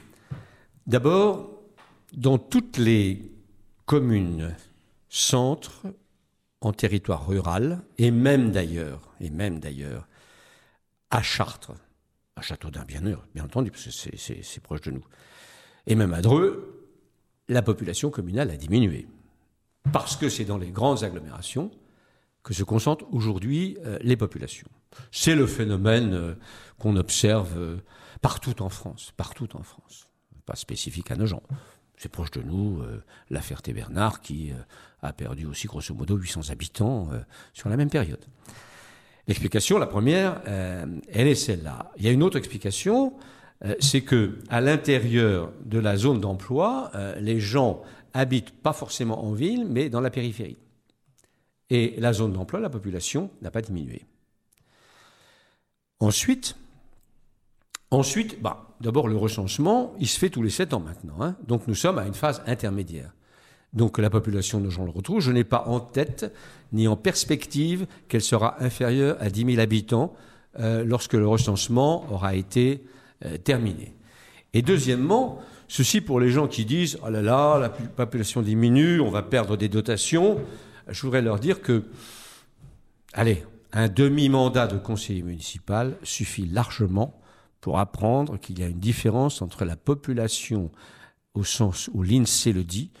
D'abord, 0.85 1.61
dans 2.13 2.37
toutes 2.37 2.77
les 2.77 3.33
communes, 3.85 4.55
centres, 5.09 5.87
en 6.61 6.71
territoire 6.71 7.27
rural, 7.27 7.81
et 7.97 8.11
même 8.11 8.51
d'ailleurs, 8.51 9.13
et 9.19 9.29
même 9.29 9.59
d'ailleurs, 9.59 10.07
à 11.09 11.21
Chartres, 11.21 11.73
à 12.35 12.41
Château-d'Un, 12.41 12.85
bien, 12.85 13.01
bien 13.01 13.43
entendu, 13.43 13.71
parce 13.71 13.83
que 13.83 13.91
c'est 14.17 14.63
proche 14.63 14.81
de 14.81 14.91
nous, 14.91 15.03
et 15.85 15.95
même 15.95 16.13
à 16.13 16.21
Dreux, 16.21 16.76
la 17.49 17.61
population 17.61 18.09
communale 18.09 18.51
a 18.51 18.57
diminué. 18.57 19.07
Parce 19.91 20.15
que 20.15 20.29
c'est 20.29 20.45
dans 20.45 20.57
les 20.57 20.71
grandes 20.71 21.03
agglomérations 21.03 21.71
que 22.43 22.53
se 22.53 22.63
concentrent 22.63 23.05
aujourd'hui 23.11 23.77
euh, 23.85 23.97
les 24.01 24.15
populations. 24.15 24.69
C'est 25.11 25.35
le 25.35 25.47
phénomène 25.47 26.13
euh, 26.13 26.35
qu'on 26.79 26.95
observe 26.95 27.57
euh, 27.57 27.77
partout 28.21 28.61
en 28.61 28.69
France, 28.69 29.13
partout 29.17 29.55
en 29.55 29.63
France, 29.63 30.07
pas 30.45 30.55
spécifique 30.55 31.11
à 31.11 31.15
nos 31.15 31.25
gens. 31.25 31.43
C'est 31.97 32.09
proche 32.09 32.31
de 32.31 32.43
nous, 32.43 32.83
la 33.31 33.41
Ferté-Bernard, 33.41 34.21
qui 34.21 34.51
a 35.01 35.13
perdu 35.13 35.47
aussi 35.47 35.65
grosso 35.65 35.95
modo 35.95 36.15
800 36.15 36.51
habitants 36.51 37.09
sur 37.53 37.69
la 37.69 37.75
même 37.75 37.89
période. 37.89 38.23
L'explication, 39.27 39.79
la 39.79 39.87
première, 39.87 40.43
elle 40.45 41.27
est 41.27 41.33
celle-là. 41.33 41.91
Il 41.97 42.05
y 42.05 42.07
a 42.07 42.11
une 42.11 42.21
autre 42.21 42.37
explication, 42.37 43.15
c'est 43.79 44.01
que 44.01 44.37
à 44.49 44.61
l'intérieur 44.61 45.51
de 45.65 45.79
la 45.79 45.97
zone 45.97 46.19
d'emploi, 46.19 46.91
euh, 46.95 47.19
les 47.19 47.39
gens 47.39 47.81
habitent 48.13 48.51
pas 48.51 48.73
forcément 48.73 49.25
en 49.25 49.33
ville, 49.33 49.65
mais 49.67 49.89
dans 49.89 50.01
la 50.01 50.09
périphérie. 50.09 50.57
Et 51.69 51.95
la 51.97 52.13
zone 52.13 52.33
d'emploi, 52.33 52.59
la 52.59 52.69
population 52.69 53.29
n'a 53.41 53.51
pas 53.51 53.61
diminué. 53.61 54.05
Ensuite, 55.99 56.55
bah, 58.41 58.75
d'abord, 58.79 59.07
le 59.07 59.17
recensement, 59.17 59.93
il 59.99 60.07
se 60.07 60.19
fait 60.19 60.29
tous 60.29 60.43
les 60.43 60.49
sept 60.49 60.73
ans 60.73 60.79
maintenant. 60.79 61.21
Hein. 61.21 61.35
Donc 61.47 61.67
nous 61.67 61.75
sommes 61.75 61.97
à 61.97 62.05
une 62.05 62.13
phase 62.13 62.41
intermédiaire. 62.45 63.13
Donc 63.73 63.97
la 63.97 64.09
population 64.09 64.61
de 64.61 64.69
Jean-le-Rotrou, 64.69 65.19
je 65.19 65.31
n'ai 65.31 65.43
pas 65.43 65.65
en 65.67 65.79
tête 65.79 66.33
ni 66.71 66.87
en 66.87 66.95
perspective 66.95 67.85
qu'elle 68.07 68.21
sera 68.21 68.61
inférieure 68.63 69.17
à 69.19 69.29
10 69.29 69.45
000 69.55 69.59
habitants 69.59 70.13
euh, 70.59 70.83
lorsque 70.85 71.13
le 71.13 71.27
recensement 71.27 72.05
aura 72.11 72.35
été 72.35 72.83
euh, 73.25 73.37
terminé. 73.37 73.93
Et 74.53 74.61
deuxièmement, 74.61 75.39
ceci 75.67 76.01
pour 76.01 76.19
les 76.19 76.29
gens 76.29 76.47
qui 76.47 76.65
disent 76.65 76.97
oh 77.05 77.09
là 77.09 77.21
là, 77.21 77.59
la 77.59 77.69
population 77.69 78.41
diminue, 78.41 78.99
on 79.01 79.09
va 79.09 79.23
perdre 79.23 79.57
des 79.57 79.69
dotations. 79.69 80.39
Je 80.87 81.01
voudrais 81.01 81.21
leur 81.21 81.39
dire 81.39 81.61
que, 81.61 81.83
allez, 83.13 83.43
un 83.73 83.89
demi-mandat 83.89 84.67
de 84.67 84.77
conseiller 84.77 85.21
municipal 85.21 85.97
suffit 86.03 86.45
largement 86.45 87.19
pour 87.59 87.79
apprendre 87.79 88.37
qu'il 88.37 88.59
y 88.59 88.63
a 88.63 88.67
une 88.67 88.79
différence 88.79 89.41
entre 89.41 89.65
la 89.65 89.75
population 89.75 90.71
au 91.33 91.43
sens 91.43 91.89
où 91.93 92.01
l'INSEE 92.01 92.53
le 92.53 92.63
dit 92.63 92.91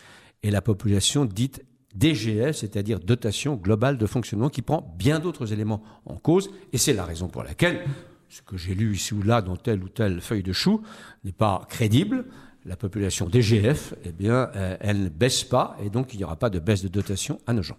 et 0.43 0.51
la 0.51 0.61
population 0.61 1.25
dite 1.25 1.63
DGF, 1.95 2.55
c'est-à-dire 2.55 2.99
dotation 2.99 3.55
globale 3.55 3.97
de 3.97 4.05
fonctionnement, 4.05 4.49
qui 4.49 4.61
prend 4.61 4.93
bien 4.97 5.19
d'autres 5.19 5.51
éléments 5.53 5.81
en 6.05 6.15
cause. 6.15 6.51
Et 6.73 6.77
c'est 6.77 6.93
la 6.93 7.05
raison 7.05 7.27
pour 7.27 7.43
laquelle 7.43 7.83
ce 8.29 8.41
que 8.41 8.57
j'ai 8.57 8.75
lu 8.75 8.93
ici 8.93 9.13
ou 9.13 9.21
là 9.21 9.41
dans 9.41 9.55
telle 9.55 9.83
ou 9.83 9.89
telle 9.89 10.21
feuille 10.21 10.43
de 10.43 10.53
chou 10.53 10.81
n'est 11.23 11.31
pas 11.31 11.65
crédible. 11.69 12.25
La 12.65 12.75
population 12.75 13.29
DGF, 13.29 13.93
eh 14.03 14.11
bien, 14.11 14.49
euh, 14.55 14.75
elle 14.81 15.03
ne 15.03 15.09
baisse 15.09 15.43
pas, 15.43 15.77
et 15.81 15.89
donc 15.89 16.13
il 16.13 16.17
n'y 16.17 16.23
aura 16.25 16.35
pas 16.35 16.49
de 16.49 16.59
baisse 16.59 16.83
de 16.83 16.89
dotation 16.89 17.39
à 17.47 17.53
nos 17.53 17.63
gens. 17.63 17.77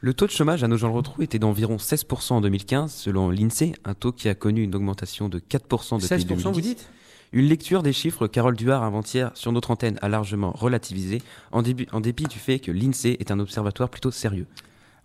Le 0.00 0.14
taux 0.14 0.26
de 0.26 0.30
chômage 0.30 0.62
à 0.62 0.68
Nogent-le-Rotrou 0.68 1.22
était 1.22 1.38
d'environ 1.38 1.76
16% 1.76 2.34
en 2.34 2.40
2015, 2.40 2.92
selon 2.92 3.30
l'INSEE, 3.30 3.74
un 3.84 3.94
taux 3.94 4.12
qui 4.12 4.28
a 4.28 4.34
connu 4.34 4.62
une 4.62 4.74
augmentation 4.74 5.28
de 5.28 5.38
4% 5.38 6.00
depuis 6.00 6.06
16% 6.06 6.26
2010. 6.28 6.44
vous 6.44 6.60
dites? 6.60 6.88
Une 7.32 7.46
lecture 7.46 7.82
des 7.82 7.92
chiffres 7.92 8.28
Carole 8.28 8.54
Duard 8.54 8.84
avant-hier 8.84 9.32
sur 9.34 9.50
notre 9.50 9.72
antenne 9.72 9.98
a 10.02 10.08
largement 10.08 10.52
relativisé, 10.52 11.22
en, 11.50 11.62
en 11.92 12.00
dépit 12.00 12.24
du 12.24 12.38
fait 12.38 12.60
que 12.60 12.70
l'INSEE 12.70 13.16
est 13.18 13.32
un 13.32 13.40
observatoire 13.40 13.88
plutôt 13.88 14.12
sérieux. 14.12 14.46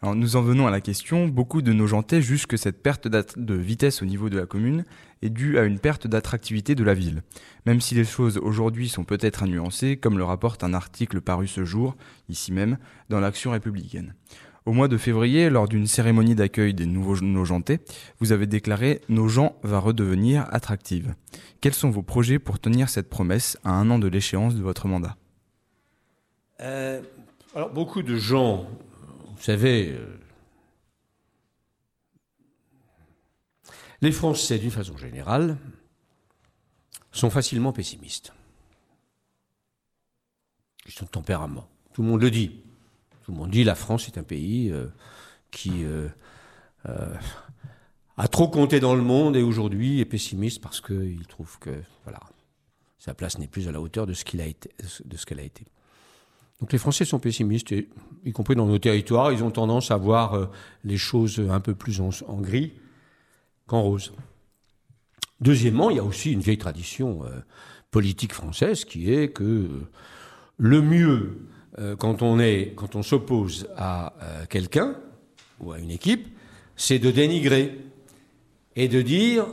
Alors 0.03 0.15
nous 0.15 0.35
en 0.35 0.41
venons 0.41 0.65
à 0.65 0.71
la 0.71 0.81
question. 0.81 1.27
Beaucoup 1.27 1.61
de 1.61 1.73
nos 1.73 1.85
jantais 1.85 2.23
jugent 2.23 2.47
que 2.47 2.57
cette 2.57 2.81
perte 2.81 3.07
de 3.07 3.53
vitesse 3.53 4.01
au 4.01 4.05
niveau 4.05 4.31
de 4.31 4.39
la 4.39 4.47
commune 4.47 4.83
est 5.21 5.29
due 5.29 5.59
à 5.59 5.63
une 5.63 5.77
perte 5.77 6.07
d'attractivité 6.07 6.73
de 6.73 6.83
la 6.83 6.95
ville. 6.95 7.21
Même 7.67 7.81
si 7.81 7.93
les 7.93 8.03
choses 8.03 8.39
aujourd'hui 8.39 8.89
sont 8.89 9.03
peut-être 9.03 9.43
à 9.43 9.45
nuancer, 9.45 9.97
comme 9.97 10.17
le 10.17 10.23
rapporte 10.23 10.63
un 10.63 10.73
article 10.73 11.21
paru 11.21 11.47
ce 11.47 11.65
jour, 11.65 11.95
ici 12.29 12.51
même, 12.51 12.79
dans 13.09 13.19
l'Action 13.19 13.51
républicaine. 13.51 14.15
Au 14.65 14.73
mois 14.73 14.87
de 14.87 14.97
février, 14.97 15.51
lors 15.51 15.67
d'une 15.67 15.85
cérémonie 15.85 16.33
d'accueil 16.33 16.73
des 16.73 16.87
nouveaux 16.87 17.21
Nogentais, 17.21 17.79
vous 18.19 18.31
avez 18.31 18.47
déclaré 18.47 19.01
Nogent 19.07 19.53
va 19.61 19.77
redevenir 19.77 20.47
attractive. 20.49 21.13
Quels 21.61 21.75
sont 21.75 21.91
vos 21.91 22.03
projets 22.03 22.39
pour 22.39 22.59
tenir 22.59 22.89
cette 22.89 23.09
promesse 23.09 23.55
à 23.63 23.71
un 23.71 23.91
an 23.91 23.99
de 23.99 24.07
l'échéance 24.07 24.55
de 24.55 24.63
votre 24.63 24.87
mandat? 24.87 25.15
Euh, 26.59 27.01
Alors, 27.55 27.71
beaucoup 27.71 28.01
de 28.01 28.15
gens, 28.15 28.67
vous 29.41 29.45
savez, 29.45 29.89
euh, 29.89 30.19
les 34.01 34.11
Français, 34.11 34.59
d'une 34.59 34.69
façon 34.69 34.95
générale, 34.97 35.57
sont 37.11 37.31
facilement 37.31 37.73
pessimistes. 37.73 38.33
Ils 40.85 40.91
sont 40.91 41.05
de 41.05 41.09
tempérament. 41.09 41.67
Tout 41.91 42.03
le 42.03 42.09
monde 42.09 42.21
le 42.21 42.29
dit. 42.29 42.61
Tout 43.23 43.31
le 43.31 43.37
monde 43.39 43.49
dit 43.49 43.63
la 43.63 43.73
France 43.73 44.07
est 44.07 44.19
un 44.19 44.23
pays 44.23 44.69
euh, 44.69 44.85
qui 45.49 45.85
euh, 45.85 46.07
a 48.17 48.27
trop 48.27 48.47
compté 48.47 48.79
dans 48.79 48.93
le 48.93 49.01
monde 49.01 49.35
et 49.35 49.41
aujourd'hui 49.41 50.01
est 50.01 50.05
pessimiste 50.05 50.61
parce 50.61 50.81
qu'il 50.81 51.25
trouve 51.25 51.57
que 51.57 51.81
sa 52.99 53.15
place 53.15 53.39
n'est 53.39 53.47
plus 53.47 53.67
à 53.67 53.71
la 53.71 53.81
hauteur 53.81 54.05
de 54.05 54.13
ce 54.13 54.23
qu'elle 54.23 54.41
a 54.41 55.43
été. 55.43 55.65
Donc 56.61 56.71
les 56.71 56.77
Français 56.77 57.03
sont 57.03 57.19
pessimistes, 57.19 57.73
y 58.23 58.31
compris 58.31 58.55
dans 58.55 58.67
nos 58.67 58.77
territoires, 58.77 59.33
ils 59.33 59.43
ont 59.43 59.51
tendance 59.51 59.91
à 59.91 59.97
voir 59.97 60.49
les 60.83 60.97
choses 60.97 61.43
un 61.49 61.59
peu 61.59 61.73
plus 61.75 61.99
en, 61.99 62.11
en 62.27 62.39
gris 62.39 62.73
qu'en 63.65 63.81
rose. 63.81 64.13
Deuxièmement, 65.39 65.89
il 65.89 65.97
y 65.97 65.99
a 65.99 66.03
aussi 66.03 66.31
une 66.31 66.39
vieille 66.39 66.59
tradition 66.59 67.23
politique 67.89 68.33
française 68.33 68.85
qui 68.85 69.11
est 69.11 69.29
que 69.29 69.67
le 70.57 70.81
mieux 70.81 71.47
euh, 71.79 71.95
quand 71.95 72.21
on 72.21 72.39
est, 72.39 72.73
quand 72.75 72.95
on 72.95 73.03
s'oppose 73.03 73.67
à 73.77 74.13
euh, 74.21 74.45
quelqu'un 74.49 74.95
ou 75.59 75.71
à 75.71 75.79
une 75.79 75.91
équipe, 75.91 76.27
c'est 76.75 76.99
de 76.99 77.11
dénigrer 77.11 77.79
et 78.75 78.87
de 78.87 79.01
dire 79.01 79.45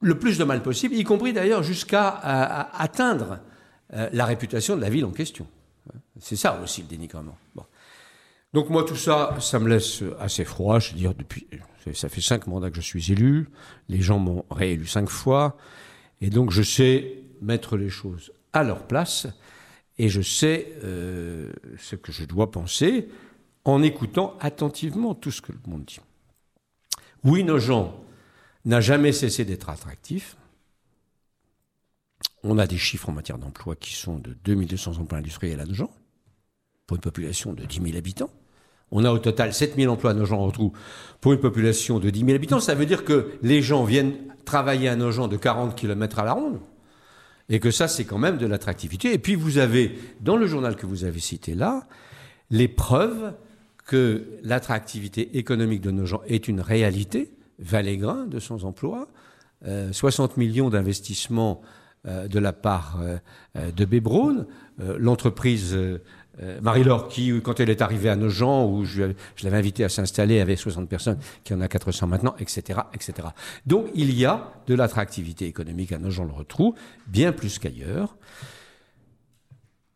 le 0.00 0.18
plus 0.18 0.38
de 0.38 0.44
mal 0.44 0.62
possible, 0.62 0.94
y 0.94 1.04
compris 1.04 1.32
d'ailleurs 1.32 1.62
jusqu'à 1.62 2.08
atteindre 2.08 3.40
euh, 3.92 4.08
la 4.12 4.24
réputation 4.24 4.76
de 4.76 4.80
la 4.80 4.90
ville 4.90 5.04
en 5.04 5.10
question. 5.10 5.46
C'est 6.20 6.36
ça 6.36 6.60
aussi 6.62 6.82
le 6.82 6.88
dénigrement. 6.88 7.36
Donc 8.52 8.68
moi 8.68 8.84
tout 8.84 8.96
ça, 8.96 9.36
ça 9.40 9.58
me 9.58 9.68
laisse 9.68 10.02
assez 10.18 10.44
froid. 10.44 10.78
Je 10.78 10.92
veux 10.92 10.98
dire 10.98 11.14
depuis, 11.14 11.46
ça 11.94 12.08
fait 12.08 12.20
cinq 12.20 12.46
mandats 12.46 12.70
que 12.70 12.76
je 12.76 12.80
suis 12.80 13.12
élu. 13.12 13.48
Les 13.88 14.00
gens 14.00 14.18
m'ont 14.18 14.44
réélu 14.50 14.86
cinq 14.86 15.08
fois, 15.08 15.56
et 16.20 16.30
donc 16.30 16.50
je 16.50 16.62
sais 16.62 17.18
mettre 17.40 17.76
les 17.76 17.88
choses 17.88 18.32
à 18.52 18.62
leur 18.62 18.86
place 18.86 19.26
et 19.98 20.08
je 20.08 20.22
sais 20.22 20.72
euh, 20.82 21.52
ce 21.78 21.94
que 21.94 22.10
je 22.12 22.24
dois 22.24 22.50
penser 22.50 23.08
en 23.64 23.82
écoutant 23.82 24.36
attentivement 24.40 25.14
tout 25.14 25.30
ce 25.30 25.42
que 25.42 25.52
le 25.52 25.58
monde 25.66 25.84
dit. 25.84 26.00
Oui, 27.22 27.44
Nogent 27.44 27.92
n'a 28.64 28.80
jamais 28.80 29.12
cessé 29.12 29.44
d'être 29.44 29.68
attractif. 29.68 30.36
On 32.42 32.58
a 32.58 32.66
des 32.66 32.78
chiffres 32.78 33.08
en 33.08 33.12
matière 33.12 33.38
d'emploi 33.38 33.76
qui 33.76 33.94
sont 33.94 34.18
de 34.18 34.34
2200 34.44 34.98
emplois 34.98 35.18
industriels 35.18 35.60
à 35.60 35.66
Nogent, 35.66 35.90
pour 36.86 36.96
une 36.96 37.02
population 37.02 37.52
de 37.52 37.64
10 37.64 37.82
000 37.82 37.96
habitants. 37.96 38.30
On 38.90 39.04
a 39.04 39.12
au 39.12 39.18
total 39.18 39.54
7 39.54 39.76
000 39.76 39.92
emplois 39.92 40.10
à 40.10 40.14
Nogent-Rotrou 40.14 40.72
pour 41.20 41.32
une 41.32 41.38
population 41.38 42.00
de 42.00 42.10
10 42.10 42.20
000 42.20 42.32
habitants. 42.32 42.58
Ça 42.58 42.74
veut 42.74 42.86
dire 42.86 43.04
que 43.04 43.32
les 43.42 43.62
gens 43.62 43.84
viennent 43.84 44.14
travailler 44.44 44.88
à 44.88 44.96
Nogent 44.96 45.28
de 45.28 45.36
40 45.36 45.76
km 45.76 46.18
à 46.18 46.24
la 46.24 46.32
ronde. 46.32 46.58
Et 47.48 47.60
que 47.60 47.70
ça, 47.70 47.86
c'est 47.86 48.04
quand 48.04 48.18
même 48.18 48.38
de 48.38 48.46
l'attractivité. 48.46 49.12
Et 49.12 49.18
puis 49.18 49.36
vous 49.36 49.58
avez, 49.58 49.96
dans 50.20 50.36
le 50.36 50.46
journal 50.46 50.74
que 50.76 50.86
vous 50.86 51.04
avez 51.04 51.20
cité 51.20 51.54
là, 51.54 51.86
les 52.50 52.66
preuves 52.68 53.34
que 53.86 54.26
l'attractivité 54.42 55.38
économique 55.38 55.80
de 55.80 55.90
nos 55.90 56.06
gens 56.06 56.22
est 56.26 56.48
une 56.48 56.60
réalité. 56.60 57.32
Valégrin, 57.60 58.26
de 58.26 58.40
son 58.40 58.64
emploi, 58.64 59.06
60 59.92 60.38
millions 60.38 60.70
d'investissements 60.70 61.60
euh, 61.62 61.79
de 62.04 62.38
la 62.38 62.52
part 62.52 62.98
euh, 63.56 63.72
de 63.72 63.84
Bébron, 63.84 64.46
euh, 64.80 64.96
l'entreprise 64.96 65.74
euh, 65.74 65.98
Marie-Laure, 66.62 67.08
qui, 67.08 67.32
quand 67.42 67.58
elle 67.58 67.68
est 67.68 67.82
arrivée 67.82 68.08
à 68.08 68.14
Nogent, 68.14 68.64
où 68.64 68.84
je, 68.84 69.12
je 69.34 69.44
l'avais 69.44 69.56
invitée 69.56 69.82
à 69.82 69.88
s'installer 69.88 70.38
avec 70.38 70.56
60 70.56 70.88
personnes, 70.88 71.18
qui 71.42 71.52
en 71.52 71.60
a 71.60 71.66
400 71.66 72.06
maintenant, 72.06 72.36
etc., 72.38 72.80
etc. 72.94 73.28
Donc, 73.66 73.86
il 73.96 74.14
y 74.16 74.24
a 74.24 74.52
de 74.68 74.74
l'attractivité 74.74 75.46
économique 75.46 75.90
à 75.90 75.98
Nogent-le-Retrou, 75.98 76.76
bien 77.08 77.32
plus 77.32 77.58
qu'ailleurs. 77.58 78.16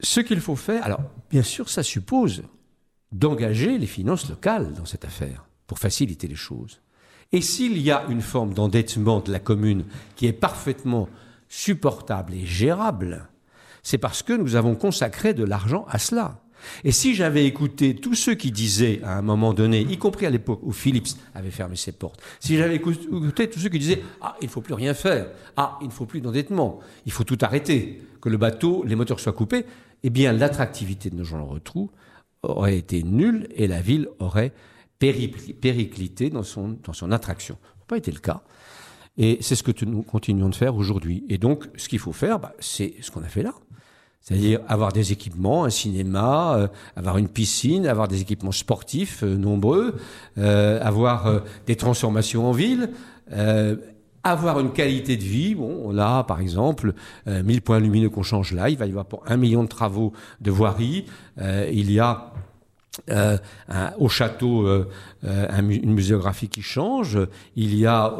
Ce 0.01 0.19
qu'il 0.19 0.41
faut 0.41 0.57
faire, 0.57 0.85
alors, 0.85 1.03
bien 1.31 1.45
sûr, 1.45 1.69
ça 1.69 1.85
suppose 1.85 2.43
d'engager 3.13 3.79
les 3.79 3.87
finances 3.87 4.29
locales 4.29 4.75
dans 4.75 4.85
cette 4.85 5.05
affaire, 5.05 5.47
pour 5.69 5.79
faciliter 5.79 6.27
les 6.27 6.35
choses. 6.35 6.81
Et 7.31 7.41
s'il 7.41 7.79
y 7.79 7.93
a 7.93 8.05
une 8.09 8.21
forme 8.21 8.53
d'endettement 8.53 9.21
de 9.21 9.31
la 9.31 9.39
commune 9.39 9.85
qui 10.17 10.27
est 10.27 10.33
parfaitement 10.33 11.09
supportable 11.49 12.35
et 12.35 12.47
gérable, 12.47 13.29
c'est 13.83 13.99
parce 13.99 14.23
que 14.23 14.33
nous 14.33 14.57
avons 14.57 14.75
consacré 14.75 15.35
de 15.35 15.45
l'argent 15.45 15.85
à 15.89 15.99
cela. 15.99 16.41
Et 16.83 16.93
si 16.93 17.15
j'avais 17.15 17.45
écouté 17.45 17.95
tous 17.95 18.15
ceux 18.15 18.35
qui 18.35 18.51
disaient 18.51 19.01
à 19.03 19.19
un 19.19 19.23
moment 19.23 19.53
donné, 19.53 19.81
y 19.83 19.99
compris 19.99 20.27
à 20.27 20.31
l'époque 20.31 20.61
où 20.63 20.73
Philips 20.73 21.09
avait 21.35 21.51
fermé 21.51 21.77
ses 21.77 21.93
portes, 21.93 22.23
si 22.41 22.57
j'avais 22.57 22.77
écouté 22.77 23.51
tous 23.51 23.61
ceux 23.61 23.69
qui 23.69 23.79
disaient 23.79 24.03
ah 24.23 24.37
il 24.41 24.47
ne 24.47 24.51
faut 24.51 24.63
plus 24.63 24.75
rien 24.75 24.95
faire, 24.95 25.29
ah 25.57 25.79
il 25.83 25.89
ne 25.89 25.93
faut 25.93 26.07
plus 26.07 26.21
d'endettement, 26.21 26.81
il 27.07 27.13
faut 27.13 27.25
tout 27.25 27.39
arrêter, 27.43 28.03
que 28.21 28.29
le 28.29 28.39
bateau, 28.39 28.83
les 28.87 28.97
moteurs 28.97 29.21
soient 29.21 29.33
coupés, 29.33 29.67
eh 30.03 30.11
bien 30.11 30.33
l'attractivité 30.33 31.11
de 31.11 31.17
nos 31.17 31.25
gens 31.25 31.39
le 31.39 31.45
retrou 31.45 31.91
aurait 32.43 32.77
été 32.77 33.03
nulle 33.03 33.49
et 33.55 33.67
la 33.67 33.81
ville 33.81 34.09
aurait 34.19 34.53
périclité 34.99 36.31
dans 36.31 36.43
son, 36.43 36.79
dans 36.83 36.93
son 36.93 37.13
attraction. 37.13 37.59
Ça 37.63 37.79
n'a 37.79 37.85
pas 37.87 37.97
été 37.99 38.11
le 38.11 38.21
cas. 38.21 38.43
Et 39.17 39.39
c'est 39.41 39.55
ce 39.55 39.63
que 39.63 39.85
nous 39.85 40.03
continuons 40.03 40.49
de 40.49 40.55
faire 40.55 40.75
aujourd'hui. 40.75 41.25
Et 41.29 41.39
donc, 41.39 41.69
ce 41.77 41.89
qu'il 41.89 42.01
faut 42.01 42.13
faire, 42.13 42.39
bah, 42.39 42.53
c'est 42.59 42.95
ce 43.01 43.11
qu'on 43.11 43.23
a 43.23 43.29
fait 43.29 43.43
là. 43.43 43.55
C'est-à-dire 44.25 44.61
avoir 44.69 44.91
des 44.91 45.13
équipements, 45.13 45.65
un 45.65 45.71
cinéma, 45.71 46.57
euh, 46.57 46.69
avoir 46.97 47.19
une 47.19 47.29
piscine, 47.29 47.87
avoir 47.87 48.09
des 48.09 48.23
équipements 48.23 48.53
sportifs 48.53 49.23
euh, 49.23 49.37
nombreux, 49.37 49.97
euh, 50.39 50.81
avoir 50.83 51.43
des 51.67 51.77
transformations 51.77 52.49
en 52.49 52.53
ville, 52.53 52.91
avoir 54.23 54.61
une 54.61 54.73
qualité 54.73 55.19
de 55.19 55.23
vie. 55.23 55.55
Bon, 55.55 55.83
on 55.85 55.99
a 55.99 56.25
par 56.25 56.41
exemple 56.41 56.95
1000 57.27 57.61
points 57.61 57.81
lumineux 57.81 58.09
qu'on 58.09 58.23
change 58.23 58.53
là. 58.53 58.71
Il 58.71 58.79
va 58.79 58.87
y 58.87 58.91
avoir 58.91 59.05
pour 59.05 59.23
un 59.27 59.37
million 59.37 59.63
de 59.63 59.69
travaux 59.69 60.15
de 60.41 60.51
voirie. 60.51 61.05
il 61.39 61.91
y 61.91 62.01
a 62.01 62.33
euh, 63.11 63.39
au 63.99 64.09
château 64.09 64.67
euh, 64.67 64.89
une 65.23 65.93
muséographie 65.93 66.49
qui 66.49 66.63
change. 66.63 67.19
Il 67.57 67.75
y 67.75 67.87
a 67.87 68.15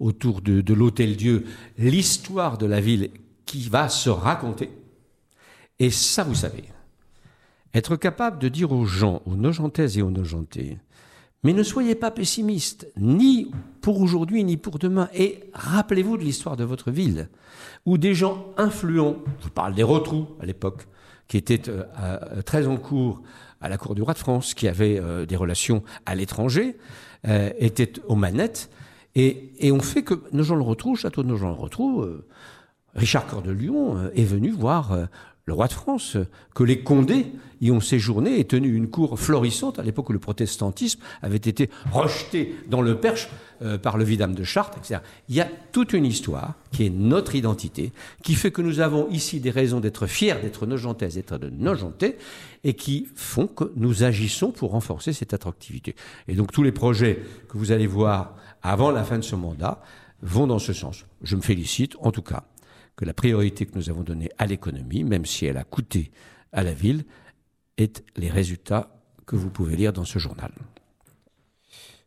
autour 0.00 0.40
de, 0.40 0.74
l'Hôtel 0.74 1.16
Dieu 1.16 1.44
l'histoire 1.78 2.58
de 2.58 2.66
la 2.66 2.80
ville 2.80 3.10
qui 3.46 3.68
va 3.68 3.88
se 3.88 4.10
raconter. 4.10 4.70
Et 5.78 5.90
ça, 5.90 6.22
vous 6.22 6.34
savez, 6.34 6.64
être 7.74 7.96
capable 7.96 8.38
de 8.38 8.48
dire 8.48 8.72
aux 8.72 8.84
gens, 8.84 9.20
aux 9.26 9.34
Nogentaises 9.34 9.98
et 9.98 10.02
aux 10.02 10.10
Nogentais, 10.10 10.78
mais 11.42 11.52
ne 11.52 11.62
soyez 11.62 11.94
pas 11.94 12.10
pessimistes, 12.10 12.90
ni 12.96 13.50
pour 13.82 14.00
aujourd'hui, 14.00 14.42
ni 14.44 14.56
pour 14.56 14.78
demain. 14.78 15.08
Et 15.14 15.40
rappelez-vous 15.52 16.16
de 16.16 16.22
l'histoire 16.22 16.56
de 16.56 16.64
votre 16.64 16.90
ville, 16.90 17.28
où 17.84 17.98
des 17.98 18.14
gens 18.14 18.46
influents, 18.56 19.16
je 19.44 19.48
parle 19.48 19.74
des 19.74 19.82
Rotrous 19.82 20.26
à 20.40 20.46
l'époque, 20.46 20.86
qui 21.28 21.36
étaient 21.36 21.68
euh, 21.68 22.42
très 22.42 22.66
en 22.66 22.76
cours 22.76 23.22
à 23.64 23.68
la 23.70 23.78
cour 23.78 23.94
du 23.94 24.02
roi 24.02 24.12
de 24.12 24.18
France, 24.18 24.52
qui 24.52 24.68
avaient 24.68 25.00
euh, 25.00 25.24
des 25.24 25.36
relations 25.36 25.82
à 26.04 26.14
l'étranger, 26.14 26.76
euh, 27.26 27.50
étaient 27.58 27.92
aux 28.06 28.14
manettes, 28.14 28.70
et, 29.16 29.52
on 29.72 29.80
fait 29.80 30.02
que 30.02 30.14
Nogent-le-Rotrou, 30.32 30.96
château 30.96 31.22
de 31.22 31.28
Nogent-le-Rotrou, 31.28 32.04
Richard 32.94 33.26
Cœur 33.28 33.42
de 33.42 33.52
Lion 33.52 34.10
est 34.12 34.24
venu 34.24 34.50
voir 34.50 34.92
le 35.46 35.52
roi 35.52 35.68
de 35.68 35.72
France, 35.72 36.16
que 36.54 36.64
les 36.64 36.80
Condés 36.80 37.26
y 37.60 37.70
ont 37.70 37.80
séjourné 37.80 38.38
et 38.38 38.44
tenu 38.44 38.74
une 38.74 38.88
cour 38.88 39.18
florissante 39.18 39.78
à 39.78 39.82
l'époque 39.82 40.08
où 40.10 40.12
le 40.12 40.18
protestantisme 40.18 41.00
avait 41.22 41.36
été 41.36 41.70
rejeté 41.92 42.54
dans 42.68 42.80
le 42.80 42.98
Perche 42.98 43.28
euh, 43.62 43.78
par 43.78 43.98
le 43.98 44.04
vidame 44.04 44.34
de 44.34 44.42
Chartres, 44.42 44.78
etc. 44.78 45.00
Il 45.28 45.34
y 45.34 45.40
a 45.40 45.48
toute 45.72 45.92
une 45.92 46.06
histoire 46.06 46.54
qui 46.72 46.86
est 46.86 46.90
notre 46.90 47.34
identité, 47.34 47.92
qui 48.22 48.34
fait 48.34 48.50
que 48.50 48.62
nous 48.62 48.80
avons 48.80 49.08
ici 49.10 49.38
des 49.40 49.50
raisons 49.50 49.80
d'être 49.80 50.06
fiers 50.06 50.34
d'être 50.42 50.66
nogentaises, 50.66 51.14
d'être 51.14 51.38
de 51.38 51.50
nogentais, 51.50 52.16
et 52.64 52.74
qui 52.74 53.08
font 53.14 53.46
que 53.46 53.70
nous 53.76 54.02
agissons 54.02 54.50
pour 54.50 54.70
renforcer 54.70 55.12
cette 55.12 55.34
attractivité. 55.34 55.94
Et 56.26 56.34
donc 56.34 56.52
tous 56.52 56.62
les 56.62 56.72
projets 56.72 57.22
que 57.48 57.58
vous 57.58 57.70
allez 57.70 57.86
voir 57.86 58.34
avant 58.62 58.90
la 58.90 59.04
fin 59.04 59.18
de 59.18 59.24
ce 59.24 59.36
mandat 59.36 59.82
vont 60.22 60.46
dans 60.46 60.58
ce 60.58 60.72
sens. 60.72 61.04
Je 61.22 61.36
me 61.36 61.42
félicite, 61.42 61.96
en 62.00 62.10
tout 62.10 62.22
cas, 62.22 62.44
que 62.96 63.04
la 63.04 63.14
priorité 63.14 63.66
que 63.66 63.76
nous 63.76 63.90
avons 63.90 64.02
donnée 64.02 64.30
à 64.38 64.46
l'économie, 64.46 65.04
même 65.04 65.26
si 65.26 65.46
elle 65.46 65.56
a 65.56 65.64
coûté 65.64 66.10
à 66.52 66.62
la 66.62 66.72
ville, 66.72 67.04
est 67.76 68.04
les 68.16 68.30
résultats 68.30 68.94
que 69.26 69.36
vous 69.36 69.50
pouvez 69.50 69.76
lire 69.76 69.92
dans 69.92 70.04
ce 70.04 70.18
journal. 70.18 70.52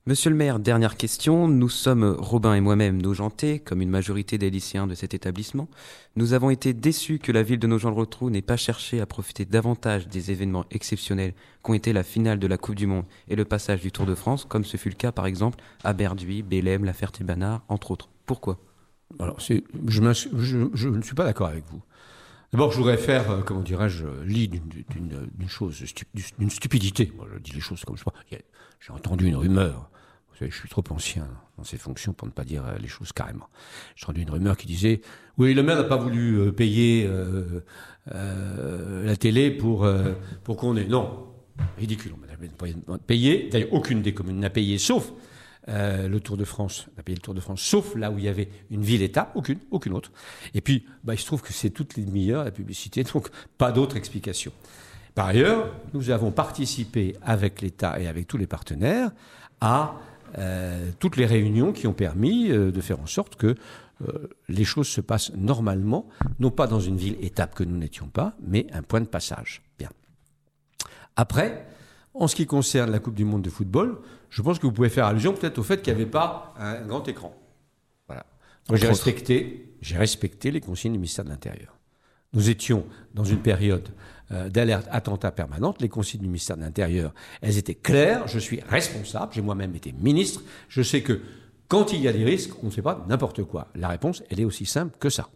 Monsieur 0.08 0.30
le 0.30 0.38
maire, 0.38 0.60
dernière 0.60 0.96
question. 0.96 1.50
Nous 1.50 1.68
sommes, 1.68 2.16
Robin 2.18 2.54
et 2.54 2.62
moi-même, 2.62 3.02
Nogentais, 3.02 3.60
comme 3.60 3.82
une 3.82 3.90
majorité 3.90 4.38
des 4.38 4.50
lycéens 4.50 4.88
de 4.88 4.96
cet 4.96 5.14
établissement. 5.14 5.68
Nous 6.16 6.32
avons 6.32 6.50
été 6.50 6.74
déçus 6.74 7.20
que 7.20 7.34
la 7.34 7.44
ville 7.44 7.60
de 7.60 7.68
Nogent-le-Rotrou 7.68 8.30
n'ait 8.30 8.42
pas 8.42 8.56
cherché 8.56 9.02
à 9.02 9.06
profiter 9.06 9.44
davantage 9.44 10.08
des 10.08 10.32
événements 10.32 10.64
exceptionnels 10.72 11.34
qu'ont 11.62 11.74
été 11.74 11.92
la 11.92 12.04
finale 12.04 12.40
de 12.40 12.48
la 12.48 12.58
Coupe 12.58 12.76
du 12.76 12.88
Monde 12.88 13.04
et 13.28 13.36
le 13.36 13.44
passage 13.44 13.82
du 13.82 13.92
Tour 13.92 14.06
de 14.06 14.16
France, 14.16 14.46
comme 14.46 14.64
ce 14.64 14.78
fut 14.78 14.88
le 14.88 14.96
cas 14.96 15.12
par 15.12 15.26
exemple 15.26 15.60
à 15.84 15.92
Berduy, 15.92 16.42
Bélem, 16.42 16.86
La 16.86 16.94
Ferté-Banard, 16.94 17.66
entre 17.68 17.92
autres. 17.92 18.08
Pourquoi? 18.26 18.60
Alors, 19.20 19.40
je, 19.40 19.56
je, 19.88 20.88
ne 20.90 21.02
suis 21.02 21.16
pas 21.16 21.24
d'accord 21.24 21.48
avec 21.48 21.64
vous. 21.72 21.82
D'abord, 22.52 22.72
je 22.72 22.78
voudrais 22.78 22.98
faire, 22.98 23.30
euh, 23.32 23.42
comment 23.42 23.62
dirais-je, 23.62 24.06
lit 24.24 24.48
d'une 24.48 25.50
chose, 25.50 25.84
d'une 26.38 26.50
stupidité. 26.50 27.12
Moi, 27.16 27.28
je 27.34 27.40
dis 27.40 27.52
les 27.52 27.60
choses 27.60 27.84
comme 27.84 27.98
je 27.98 28.04
vois. 28.04 28.14
J'ai 28.30 28.94
entendu 28.94 29.28
une 29.28 29.36
rumeur. 29.36 29.90
Vous 30.30 30.38
savez, 30.38 30.52
je 30.52 30.58
suis 30.58 30.70
trop 30.70 30.84
ancien 30.92 31.28
dans 31.58 31.64
ces 31.64 31.78
fonctions 31.78 32.14
pour 32.14 32.28
ne 32.28 32.32
pas 32.32 32.44
dire 32.44 32.64
euh, 32.66 32.78
les 32.80 32.88
choses 32.88 33.12
carrément. 33.12 33.50
J'ai 33.96 34.06
entendu 34.06 34.22
une 34.22 34.30
rumeur 34.30 34.56
qui 34.56 34.68
disait 34.68 35.02
oui, 35.38 35.54
le 35.54 35.64
maire 35.64 35.78
n'a 35.78 35.84
pas 35.84 35.98
voulu 35.98 36.40
euh, 36.40 36.52
payer 36.52 37.10
la 38.06 39.16
télé 39.18 39.52
pour 39.52 39.88
pour 40.44 40.58
qu'on 40.58 40.78
ait. 40.78 40.86
Non, 40.86 41.28
ridicule. 41.78 42.14
On 42.16 42.94
n'a 42.94 43.00
payé. 43.00 43.50
D'ailleurs, 43.52 43.74
aucune 43.74 44.02
des 44.02 44.14
communes 44.14 44.40
n'a 44.40 44.50
payé, 44.50 44.78
sauf 44.78 45.12
euh, 45.70 46.08
le 46.08 46.20
Tour 46.20 46.38
de 46.38 46.46
France, 46.46 46.88
on 46.96 47.00
a 47.00 47.04
payé 47.04 47.16
le 47.16 47.22
Tour 47.22 47.34
de 47.34 47.40
France, 47.40 47.62
sauf 47.62 47.96
là 47.96 48.12
où 48.12 48.18
il 48.18 48.24
y 48.24 48.28
avait 48.30 48.50
une 48.72 48.84
ville-état, 48.84 49.32
aucune, 49.36 49.60
aucune 49.72 49.94
autre. 49.94 50.12
Et 50.54 50.62
puis, 50.62 50.86
bah, 51.04 51.14
il 51.14 51.18
se 51.18 51.26
trouve 51.26 51.42
que 51.42 51.52
c'est 51.52 51.70
toutes 51.70 51.98
les 51.98 52.04
demi-heures 52.04 52.44
la 52.44 52.52
publicité, 52.52 53.04
donc 53.14 53.30
pas 53.58 53.72
d'autre 53.72 53.98
explication. 53.98 54.52
Par 55.14 55.28
ailleurs, 55.28 55.74
nous 55.94 56.10
avons 56.10 56.32
participé 56.32 57.16
avec 57.22 57.62
l'État 57.62 58.00
et 58.00 58.08
avec 58.08 58.28
tous 58.28 58.38
les 58.38 58.48
partenaires 58.48 59.12
à 59.60 59.96
euh, 60.38 60.92
toutes 61.00 61.18
les 61.18 61.26
réunions 61.26 61.74
qui 61.74 61.88
ont 61.88 61.94
permis 61.94 62.52
euh, 62.52 62.72
de 62.72 62.82
faire 62.82 63.00
en 63.00 63.08
sorte 63.08 63.36
que 63.36 63.56
les 64.48 64.64
choses 64.64 64.88
se 64.88 65.02
passent 65.02 65.34
normalement, 65.34 66.08
non 66.40 66.52
pas 66.52 66.68
dans 66.68 66.80
une 66.80 66.98
ville-étape 66.98 67.56
que 67.56 67.64
nous 67.64 67.78
n'étions 67.78 68.06
pas, 68.06 68.36
mais 68.46 68.68
un 68.72 68.84
point 68.84 69.02
de 69.02 69.08
passage. 69.08 69.64
Bien. 69.80 69.90
Après, 71.16 71.66
en 72.20 72.28
ce 72.28 72.36
qui 72.36 72.46
concerne 72.46 72.92
la 72.92 73.00
Coupe 73.00 73.16
du 73.16 73.26
Monde 73.26 73.42
de 73.42 73.50
football, 73.50 74.00
je 74.30 74.42
pense 74.42 74.60
que 74.60 74.66
vous 74.66 74.74
pouvez 74.74 74.90
faire 74.90 75.06
allusion 75.06 75.34
peut-être 75.34 75.58
au 75.60 75.64
fait 75.64 75.82
qu'il 75.82 75.94
n'y 75.94 76.02
avait 76.02 76.10
pas 76.10 76.54
un 76.58 76.82
grand 76.82 77.08
écran. 77.08 77.36
Voilà. 78.08 78.26
Moi, 78.70 78.78
j'ai 78.78 78.88
respecté, 78.88 79.76
j'ai 79.82 79.98
respecté 79.98 80.52
les 80.52 80.62
consignes 80.62 80.94
du 80.94 80.98
ministère 80.98 81.26
de 81.26 81.30
l'Intérieur. 81.30 81.78
Nous 82.34 82.50
étions 82.50 82.86
dans 83.14 83.24
une 83.24 83.40
période 83.40 83.90
euh, 84.32 84.50
d'alerte 84.50 84.88
attentat 84.92 85.32
permanente. 85.32 85.82
Les 85.82 85.90
consignes 85.90 86.22
du 86.22 86.28
ministère 86.28 86.58
de 86.58 86.62
l'Intérieur, 86.62 87.14
elles 87.42 87.58
étaient 87.58 87.76
claires. 87.76 88.28
Je 88.28 88.40
suis 88.40 88.60
responsable. 88.68 89.32
J'ai 89.34 89.42
moi-même 89.42 89.74
été 89.76 89.94
ministre. 89.94 90.42
Je 90.68 90.82
sais 90.82 91.02
que 91.02 91.22
quand 91.68 91.94
il 91.94 92.02
y 92.02 92.08
a 92.08 92.14
des 92.14 92.26
risques, 92.26 92.52
on 92.64 92.68
ne 92.68 92.72
fait 92.72 92.82
pas 92.82 93.06
n'importe 93.08 93.44
quoi. 93.44 93.68
La 93.76 93.88
réponse, 93.88 94.24
elle 94.30 94.40
est 94.40 94.46
aussi 94.46 94.66
simple 94.66 94.98
que 95.00 95.10
ça. 95.10 95.30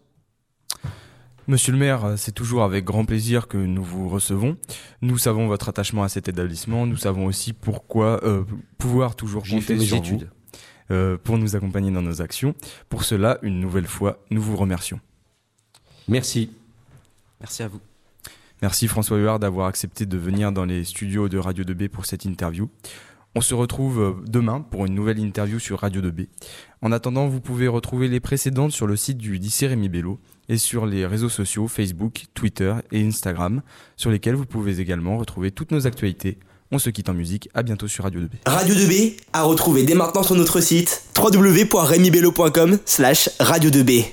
Monsieur 1.51 1.73
le 1.73 1.77
maire, 1.77 2.13
c'est 2.15 2.31
toujours 2.31 2.63
avec 2.63 2.85
grand 2.85 3.03
plaisir 3.03 3.49
que 3.49 3.57
nous 3.57 3.83
vous 3.83 4.07
recevons. 4.07 4.55
Nous 5.01 5.17
savons 5.17 5.47
votre 5.47 5.67
attachement 5.67 6.01
à 6.01 6.07
cet 6.07 6.29
établissement. 6.29 6.87
Nous 6.87 6.95
savons 6.95 7.25
aussi 7.25 7.51
pourquoi 7.51 8.23
euh, 8.23 8.45
pouvoir 8.77 9.17
toujours 9.17 9.43
compter 9.43 9.77
sur 9.77 9.97
études. 9.97 10.29
vous 10.89 10.95
euh, 10.95 11.17
pour 11.21 11.37
nous 11.37 11.57
accompagner 11.57 11.91
dans 11.91 12.01
nos 12.01 12.21
actions. 12.21 12.55
Pour 12.87 13.03
cela, 13.03 13.37
une 13.41 13.59
nouvelle 13.59 13.85
fois, 13.85 14.19
nous 14.29 14.41
vous 14.41 14.55
remercions. 14.55 15.01
Merci. 16.07 16.51
Merci 17.41 17.63
à 17.63 17.67
vous. 17.67 17.81
Merci 18.61 18.87
François 18.87 19.17
Huard 19.17 19.39
d'avoir 19.39 19.67
accepté 19.67 20.05
de 20.05 20.17
venir 20.17 20.53
dans 20.53 20.63
les 20.63 20.85
studios 20.85 21.27
de 21.27 21.37
Radio 21.37 21.65
2B 21.65 21.89
pour 21.89 22.05
cette 22.05 22.23
interview. 22.23 22.69
On 23.35 23.41
se 23.41 23.53
retrouve 23.53 24.01
euh, 24.01 24.13
demain 24.25 24.61
pour 24.61 24.85
une 24.85 24.93
nouvelle 24.93 25.19
interview 25.19 25.59
sur 25.59 25.79
Radio 25.79 26.01
2B. 26.01 26.27
En 26.83 26.91
attendant, 26.91 27.27
vous 27.27 27.41
pouvez 27.41 27.67
retrouver 27.67 28.07
les 28.07 28.19
précédentes 28.19 28.71
sur 28.71 28.87
le 28.87 28.95
site 28.95 29.19
du 29.19 29.35
lycée 29.35 29.67
Rémi 29.67 29.87
Bello 29.87 30.19
et 30.49 30.57
sur 30.57 30.87
les 30.87 31.05
réseaux 31.05 31.29
sociaux 31.29 31.67
Facebook, 31.67 32.25
Twitter 32.33 32.73
et 32.91 33.05
Instagram, 33.05 33.61
sur 33.97 34.09
lesquels 34.09 34.33
vous 34.33 34.47
pouvez 34.47 34.79
également 34.79 35.17
retrouver 35.17 35.51
toutes 35.51 35.71
nos 35.71 35.85
actualités. 35.85 36.39
On 36.71 36.79
se 36.79 36.89
quitte 36.89 37.09
en 37.09 37.13
musique, 37.13 37.49
à 37.53 37.61
bientôt 37.61 37.87
sur 37.87 38.03
Radio 38.05 38.21
2B. 38.21 38.31
Radio 38.47 38.73
2B 38.73 39.13
à 39.33 39.43
retrouver 39.43 39.83
dès 39.83 39.93
maintenant 39.93 40.23
sur 40.23 40.35
notre 40.35 40.59
site 40.59 41.03
www.remibello.com 41.15 42.79
slash 42.85 43.29
radio 43.39 43.69
2B. 43.69 44.05